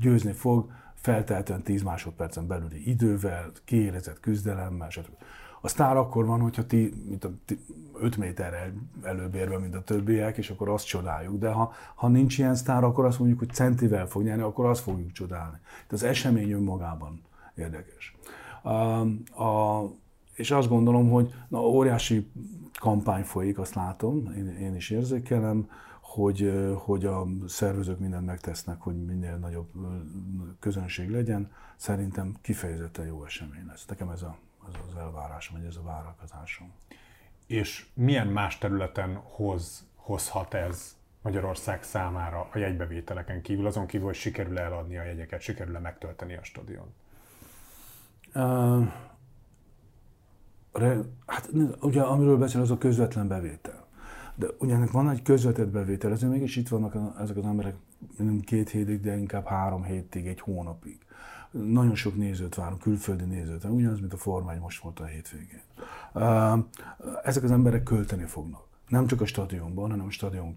győzni 0.00 0.32
fog, 0.32 0.70
feltehetően 0.94 1.62
10 1.62 1.82
másodpercen 1.82 2.46
belüli 2.46 2.88
idővel, 2.88 3.52
kiélezett 3.64 4.20
küzdelemmel, 4.20 4.90
stb. 4.90 5.14
A 5.64 5.68
sztár 5.68 5.96
akkor 5.96 6.26
van, 6.26 6.40
hogyha 6.40 6.66
ti, 6.66 6.92
mint 7.08 7.24
a, 7.24 7.30
ti 7.44 7.58
5 8.00 8.16
méterrel 8.16 8.72
előbb 9.02 9.34
érve, 9.34 9.58
mint 9.58 9.74
a 9.74 9.82
többiek, 9.82 10.36
és 10.36 10.50
akkor 10.50 10.68
azt 10.68 10.86
csodáljuk. 10.86 11.38
De 11.38 11.50
ha, 11.50 11.72
ha 11.94 12.08
nincs 12.08 12.38
ilyen 12.38 12.54
sztár, 12.54 12.84
akkor 12.84 13.04
azt 13.04 13.18
mondjuk, 13.18 13.38
hogy 13.38 13.50
centivel 13.50 14.06
fog 14.06 14.22
nyerni, 14.22 14.42
akkor 14.42 14.66
azt 14.66 14.80
fogjuk 14.80 15.12
csodálni. 15.12 15.58
Tehát 15.62 15.92
az 15.92 16.02
esemény 16.02 16.50
önmagában 16.50 17.22
érdekes. 17.54 18.16
A, 18.62 19.00
a, 19.42 19.84
és 20.34 20.50
azt 20.50 20.68
gondolom, 20.68 21.10
hogy 21.10 21.34
na, 21.48 21.60
óriási 21.60 22.30
kampány 22.80 23.22
folyik, 23.22 23.58
azt 23.58 23.74
látom, 23.74 24.32
én, 24.36 24.46
én 24.46 24.74
is 24.74 24.90
érzékelem, 24.90 25.68
hogy, 26.00 26.52
hogy 26.74 27.04
a 27.04 27.26
szervezők 27.46 27.98
mindent 27.98 28.26
megtesznek, 28.26 28.80
hogy 28.80 29.04
minél 29.04 29.36
nagyobb 29.36 29.68
közönség 30.58 31.10
legyen. 31.10 31.50
Szerintem 31.76 32.34
kifejezetten 32.40 33.06
jó 33.06 33.24
esemény 33.24 33.66
lesz. 33.66 33.86
Nekem 33.86 34.08
ez 34.08 34.22
a 34.22 34.36
ez 34.68 34.80
az 34.88 34.96
elvárásom, 34.96 35.56
vagy 35.56 35.66
ez 35.66 35.76
a 35.76 35.82
várakozásom. 35.82 36.72
És 37.46 37.86
milyen 37.94 38.26
más 38.26 38.58
területen 38.58 39.14
hoz, 39.14 39.86
hozhat 39.94 40.54
ez 40.54 40.96
Magyarország 41.22 41.82
számára 41.82 42.48
a 42.52 42.58
jegybevételeken 42.58 43.42
kívül, 43.42 43.66
azon 43.66 43.86
kívül, 43.86 44.06
hogy 44.06 44.14
sikerül 44.14 44.58
eladni 44.58 44.98
a 44.98 45.02
jegyeket, 45.02 45.40
sikerül-e 45.40 45.78
megtölteni 45.78 46.36
a 46.36 46.44
stadion? 46.44 46.94
Uh, 48.34 48.86
re, 50.72 50.98
hát 51.26 51.50
ugye 51.80 52.02
amiről 52.02 52.38
beszél, 52.38 52.60
az 52.60 52.70
a 52.70 52.78
közvetlen 52.78 53.28
bevétel. 53.28 53.86
De 54.34 54.46
ugye 54.58 54.74
ennek 54.74 54.90
van 54.90 55.10
egy 55.10 55.22
közvetett 55.22 55.68
bevétel, 55.68 56.12
ezért 56.12 56.32
mégis 56.32 56.56
itt 56.56 56.68
vannak 56.68 56.96
ezek 57.20 57.36
az 57.36 57.44
emberek 57.44 57.74
nem 58.18 58.40
két 58.40 58.70
hétig, 58.70 59.00
de 59.00 59.16
inkább 59.16 59.46
három 59.46 59.84
hétig, 59.84 60.26
egy 60.26 60.40
hónapig 60.40 60.98
nagyon 61.52 61.94
sok 61.94 62.16
nézőt 62.16 62.54
várunk, 62.54 62.80
külföldi 62.80 63.24
nézőt, 63.24 63.64
ugyanaz, 63.64 64.00
mint 64.00 64.12
a 64.12 64.16
Formány 64.16 64.58
most 64.58 64.82
volt 64.82 65.00
a 65.00 65.04
hétvégén. 65.04 65.62
Ezek 67.22 67.42
az 67.42 67.50
emberek 67.50 67.82
költeni 67.82 68.24
fognak. 68.24 68.66
Nem 68.88 69.06
csak 69.06 69.20
a 69.20 69.26
stadionban, 69.26 69.90
hanem 69.90 70.06
a 70.06 70.10
stadion 70.10 70.54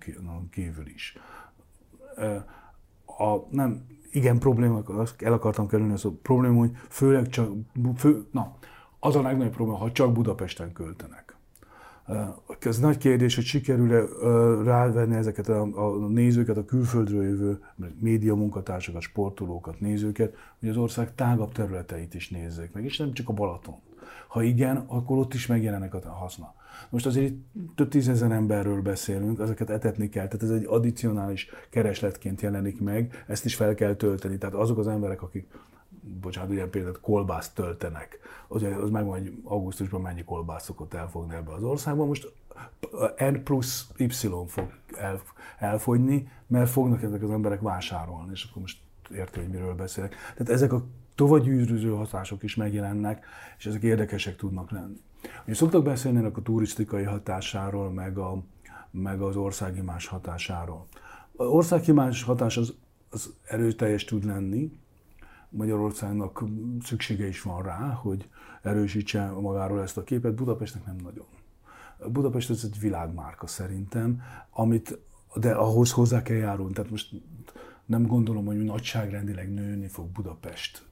kívül 0.50 0.88
is. 0.88 1.18
A, 3.06 3.36
nem, 3.50 3.86
igen, 4.12 4.40
probléma, 4.40 4.84
el 5.18 5.34
akartam 5.34 5.68
kerülni 5.68 5.94
a 5.94 6.10
probléma, 6.22 6.60
hogy 6.60 6.72
főleg 6.90 7.30
csak, 7.30 7.52
fő, 7.96 8.28
na, 8.32 8.56
az 9.00 9.16
a 9.16 9.22
legnagyobb 9.22 9.54
probléma, 9.54 9.78
ha 9.78 9.92
csak 9.92 10.14
Budapesten 10.14 10.72
költenek. 10.72 11.25
Ez 12.60 12.80
nagy 12.80 12.98
kérdés, 12.98 13.36
hogy 13.36 13.44
sikerül-e 13.44 14.04
rávenni 14.64 15.16
ezeket 15.16 15.50
a, 15.50 15.62
a 15.62 16.08
nézőket, 16.08 16.58
a 16.58 16.66
külföldről 16.66 17.24
jövő 17.24 17.60
média 18.00 18.36
munkatársakat, 18.36 19.02
sportolókat, 19.02 19.80
nézőket, 19.80 20.36
hogy 20.60 20.70
az 20.70 20.78
ország 20.78 21.16
tágabb 21.16 21.52
területeit 21.52 22.14
is 22.14 22.30
nézzék 22.30 22.72
meg, 22.74 22.84
és 22.84 22.98
nem 22.98 23.14
csak 23.14 23.30
a 23.30 23.34
Balaton. 23.34 23.76
Ha 24.28 24.44
igen, 24.44 24.78
akkor 24.88 25.18
ott 25.18 25.34
is 25.34 25.48
megjelenek 25.48 25.94
a 25.94 26.10
haszna. 26.10 26.54
Most 26.90 27.06
azért 27.06 27.34
több 27.76 27.90
tízezer 27.90 28.32
emberről 28.32 28.82
beszélünk, 28.82 29.40
ezeket 29.40 29.70
etetni 29.70 30.10
kell, 30.10 30.28
tehát 30.28 30.44
ez 30.44 30.62
egy 30.62 30.66
addicionális 30.66 31.50
keresletként 31.70 32.42
jelenik 32.42 32.82
meg, 32.82 33.24
ezt 33.28 33.46
is 33.46 33.56
fel 33.56 33.76
kell 33.76 33.96
tölteni. 33.96 34.38
Tehát 34.38 34.56
azok 34.56 34.78
az 34.78 34.88
emberek, 34.88 35.22
akik 35.22 35.48
bocsánat, 36.22 36.52
ilyen 36.52 36.70
például 36.70 37.00
kolbászt 37.02 37.56
töltenek, 37.56 38.20
az, 38.48 38.64
az 38.64 38.90
megvan, 38.90 39.20
hogy 39.20 39.34
augusztusban 39.44 40.02
mennyi 40.02 40.24
kolbász 40.24 40.64
szokott 40.64 40.94
elfogni 40.94 41.36
ebbe 41.36 41.54
az 41.54 41.64
országban. 41.64 42.08
Most 42.08 42.32
N 43.18 43.44
plusz 43.44 43.90
Y 43.98 44.08
fog 44.48 44.74
el, 44.98 45.22
elfogyni, 45.58 46.30
mert 46.48 46.70
fognak 46.70 47.04
ezek 47.04 47.24
az 47.24 47.32
emberek 47.32 47.62
vásárolni, 47.62 48.32
és 48.32 48.48
akkor 48.50 48.62
most 48.62 48.78
érti, 49.12 49.40
hogy 49.40 49.50
miről 49.50 49.74
beszélek. 49.74 50.16
Tehát 50.36 50.50
ezek 50.50 50.74
a 50.74 50.84
tovagyűrűző 51.16 51.90
hatások 51.90 52.44
is 52.44 52.56
megjelennek, 52.56 53.26
és 53.58 53.66
ezek 53.66 53.82
érdekesek 53.82 54.36
tudnak 54.36 54.72
lenni. 54.72 55.02
Ugye 55.44 55.54
szoktak 55.54 55.84
beszélni 55.84 56.26
a 56.26 56.32
turisztikai 56.32 57.04
hatásáról, 57.04 57.92
meg, 57.92 58.18
a, 58.18 58.44
meg 58.92 59.22
az 59.22 59.36
országimás 59.36 60.08
hatásáról. 60.08 60.86
Az 61.36 61.48
országimás 61.48 62.24
hatás 62.24 62.58
az, 62.58 62.74
az 63.10 63.34
erőteljes 63.44 64.04
tud 64.04 64.26
lenni, 64.26 64.80
Magyarországnak 65.56 66.44
szüksége 66.84 67.28
is 67.28 67.42
van 67.42 67.64
rá, 67.64 67.90
hogy 67.90 68.30
erősítse 68.62 69.32
magáról 69.32 69.82
ezt 69.82 69.98
a 69.98 70.04
képet, 70.04 70.36
Budapestnek 70.36 70.86
nem 70.86 70.96
nagyon. 70.96 71.26
Budapest 72.08 72.50
ez 72.50 72.64
egy 72.64 72.80
világmárka 72.80 73.48
szerintem, 73.48 74.22
amit, 74.50 75.00
de 75.36 75.52
ahhoz 75.52 75.92
hozzá 75.92 76.22
kell 76.22 76.38
járulni. 76.38 76.74
Tehát 76.74 76.92
most 76.92 77.12
nem 77.86 78.06
gondolom, 78.06 78.46
hogy 78.46 78.58
nagyságrendileg 78.58 79.54
nőni 79.54 79.88
fog 79.88 80.08
Budapest 80.12 80.86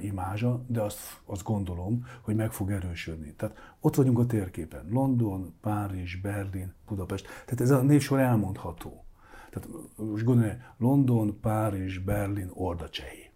imázsa, 0.00 0.64
de 0.66 0.80
azt, 0.82 1.20
azt 1.24 1.42
gondolom, 1.42 2.04
hogy 2.22 2.34
meg 2.34 2.52
fog 2.52 2.70
erősödni. 2.70 3.34
Tehát 3.34 3.56
ott 3.80 3.94
vagyunk 3.94 4.18
a 4.18 4.26
térképen. 4.26 4.86
London, 4.90 5.54
Párizs, 5.60 6.20
Berlin, 6.20 6.72
Budapest. 6.86 7.26
Tehát 7.26 7.60
ez 7.60 7.70
a 7.70 7.82
névsor 7.82 8.18
elmondható. 8.18 9.04
Tehát 9.50 9.68
most 9.96 10.24
gondolj, 10.24 10.52
London, 10.78 11.40
Párizs, 11.40 11.98
Berlin, 11.98 12.50
Orda, 12.54 12.88
Csehi. 12.88 13.27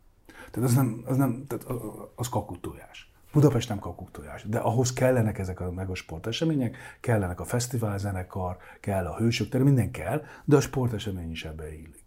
Tehát 0.52 0.68
az 0.68 0.74
nem, 0.74 1.02
az 1.04 1.16
nem, 1.16 1.44
tehát 1.46 1.66
az 2.14 2.28
kakutójás. 2.28 3.12
Budapest 3.32 3.68
nem 3.68 3.78
kakuktojás, 3.78 4.44
de 4.48 4.58
ahhoz 4.58 4.92
kellenek 4.92 5.38
ezek 5.38 5.60
a 5.60 5.72
meg 5.72 5.90
a 5.90 5.94
sportesemények, 5.94 6.76
kellenek 7.00 7.40
a 7.40 7.44
fesztiválzenekar, 7.44 8.56
kell 8.80 9.06
a 9.06 9.16
hősök 9.16 9.48
tere, 9.48 9.64
minden 9.64 9.90
kell, 9.90 10.22
de 10.44 10.56
a 10.56 10.60
sportesemény 10.60 11.30
is 11.30 11.44
ebbe 11.44 11.72
illik. 11.72 12.01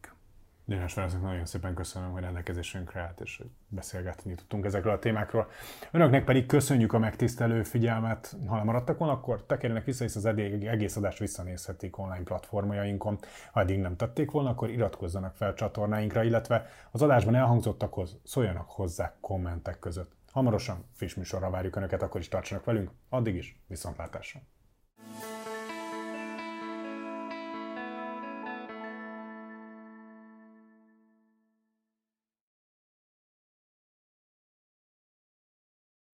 Dénes 0.67 0.93
Ferencnek 0.93 1.21
nagyon 1.21 1.45
szépen 1.45 1.73
köszönöm, 1.73 2.11
hogy 2.11 2.21
rendelkezésünkre 2.21 3.01
állt, 3.01 3.19
és 3.19 3.37
hogy 3.37 3.49
beszélgetni 3.67 4.35
tudtunk 4.35 4.65
ezekről 4.65 4.93
a 4.93 4.99
témákról. 4.99 5.49
Önöknek 5.91 6.23
pedig 6.23 6.45
köszönjük 6.45 6.93
a 6.93 6.99
megtisztelő 6.99 7.63
figyelmet. 7.63 8.35
Ha 8.47 8.55
nem 8.55 8.65
maradtak 8.65 8.97
volna, 8.97 9.13
akkor 9.13 9.43
tekerjenek 9.45 9.85
vissza, 9.85 10.03
hisz 10.03 10.15
az 10.15 10.25
eddig 10.25 10.65
egész 10.65 10.95
adást 10.95 11.19
visszanézhetik 11.19 11.97
online 11.97 12.23
platformjainkon. 12.23 13.19
Ha 13.51 13.59
eddig 13.59 13.79
nem 13.79 13.95
tették 13.95 14.31
volna, 14.31 14.49
akkor 14.49 14.69
iratkozzanak 14.69 15.35
fel 15.35 15.53
csatornáinkra, 15.53 16.23
illetve 16.23 16.69
az 16.91 17.01
adásban 17.01 17.35
elhangzottakhoz 17.35 18.17
szóljanak 18.23 18.69
hozzá 18.69 19.13
kommentek 19.19 19.79
között. 19.79 20.11
Hamarosan 20.31 20.85
friss 20.93 21.13
műsorra 21.13 21.49
várjuk 21.49 21.75
Önöket, 21.75 22.01
akkor 22.01 22.21
is 22.21 22.27
tartsanak 22.27 22.65
velünk. 22.65 22.91
Addig 23.09 23.35
is 23.35 23.59
viszontlátásra! 23.67 24.39